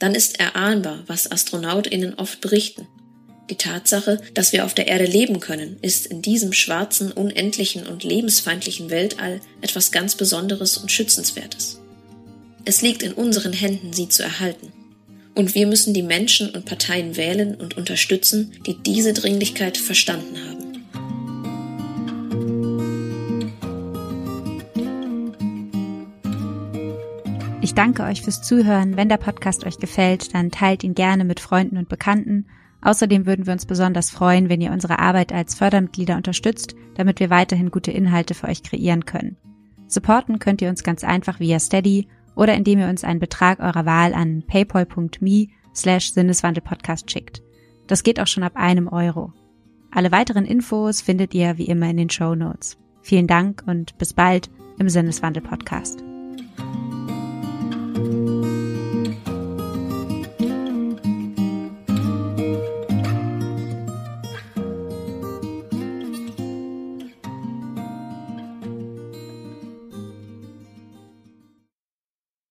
Dann 0.00 0.14
ist 0.14 0.40
erahnbar, 0.40 1.04
was 1.06 1.30
AstronautInnen 1.30 2.14
oft 2.14 2.40
berichten. 2.40 2.88
Die 3.48 3.56
Tatsache, 3.56 4.20
dass 4.34 4.52
wir 4.52 4.64
auf 4.64 4.74
der 4.74 4.88
Erde 4.88 5.04
leben 5.04 5.40
können, 5.40 5.76
ist 5.82 6.06
in 6.06 6.22
diesem 6.22 6.52
schwarzen, 6.52 7.12
unendlichen 7.12 7.86
und 7.86 8.02
lebensfeindlichen 8.02 8.90
Weltall 8.90 9.40
etwas 9.60 9.90
ganz 9.92 10.14
Besonderes 10.14 10.76
und 10.78 10.90
Schützenswertes. 10.90 11.80
Es 12.64 12.82
liegt 12.82 13.02
in 13.02 13.12
unseren 13.12 13.52
Händen, 13.52 13.92
sie 13.92 14.08
zu 14.08 14.22
erhalten. 14.22 14.72
Und 15.34 15.54
wir 15.54 15.66
müssen 15.66 15.94
die 15.94 16.02
Menschen 16.02 16.50
und 16.50 16.64
Parteien 16.64 17.16
wählen 17.16 17.54
und 17.54 17.76
unterstützen, 17.76 18.52
die 18.66 18.74
diese 18.74 19.12
Dringlichkeit 19.12 19.76
verstanden 19.78 20.36
haben. 20.36 20.60
Ich 27.62 27.74
danke 27.74 28.02
euch 28.02 28.22
fürs 28.22 28.42
Zuhören. 28.42 28.96
Wenn 28.96 29.08
der 29.08 29.16
Podcast 29.16 29.64
euch 29.64 29.78
gefällt, 29.78 30.34
dann 30.34 30.50
teilt 30.50 30.82
ihn 30.82 30.94
gerne 30.94 31.24
mit 31.24 31.38
Freunden 31.38 31.76
und 31.76 31.88
Bekannten. 31.88 32.46
Außerdem 32.82 33.26
würden 33.26 33.46
wir 33.46 33.52
uns 33.52 33.66
besonders 33.66 34.10
freuen, 34.10 34.48
wenn 34.48 34.60
ihr 34.60 34.72
unsere 34.72 34.98
Arbeit 34.98 35.32
als 35.32 35.54
Fördermitglieder 35.54 36.16
unterstützt, 36.16 36.74
damit 36.96 37.20
wir 37.20 37.30
weiterhin 37.30 37.70
gute 37.70 37.92
Inhalte 37.92 38.34
für 38.34 38.48
euch 38.48 38.62
kreieren 38.62 39.04
können. 39.04 39.36
Supporten 39.86 40.38
könnt 40.38 40.62
ihr 40.62 40.68
uns 40.68 40.82
ganz 40.82 41.04
einfach 41.04 41.38
via 41.38 41.60
Steady 41.60 42.08
oder 42.34 42.54
indem 42.54 42.78
ihr 42.78 42.88
uns 42.88 43.04
einen 43.04 43.20
Betrag 43.20 43.60
eurer 43.60 43.86
Wahl 43.86 44.14
an 44.14 44.42
paypal.me 44.46 45.48
slash 45.74 46.12
Sinneswandelpodcast 46.12 47.10
schickt. 47.10 47.42
Das 47.86 48.02
geht 48.02 48.20
auch 48.20 48.26
schon 48.26 48.42
ab 48.42 48.52
einem 48.54 48.88
Euro. 48.88 49.32
Alle 49.90 50.12
weiteren 50.12 50.44
Infos 50.44 51.00
findet 51.00 51.34
ihr 51.34 51.58
wie 51.58 51.66
immer 51.66 51.90
in 51.90 51.96
den 51.96 52.10
Show 52.10 52.34
Notes. 52.34 52.78
Vielen 53.02 53.26
Dank 53.26 53.64
und 53.66 53.98
bis 53.98 54.12
bald 54.12 54.50
im 54.78 54.88
Sinneswandel 54.88 55.42
Podcast. 55.42 56.09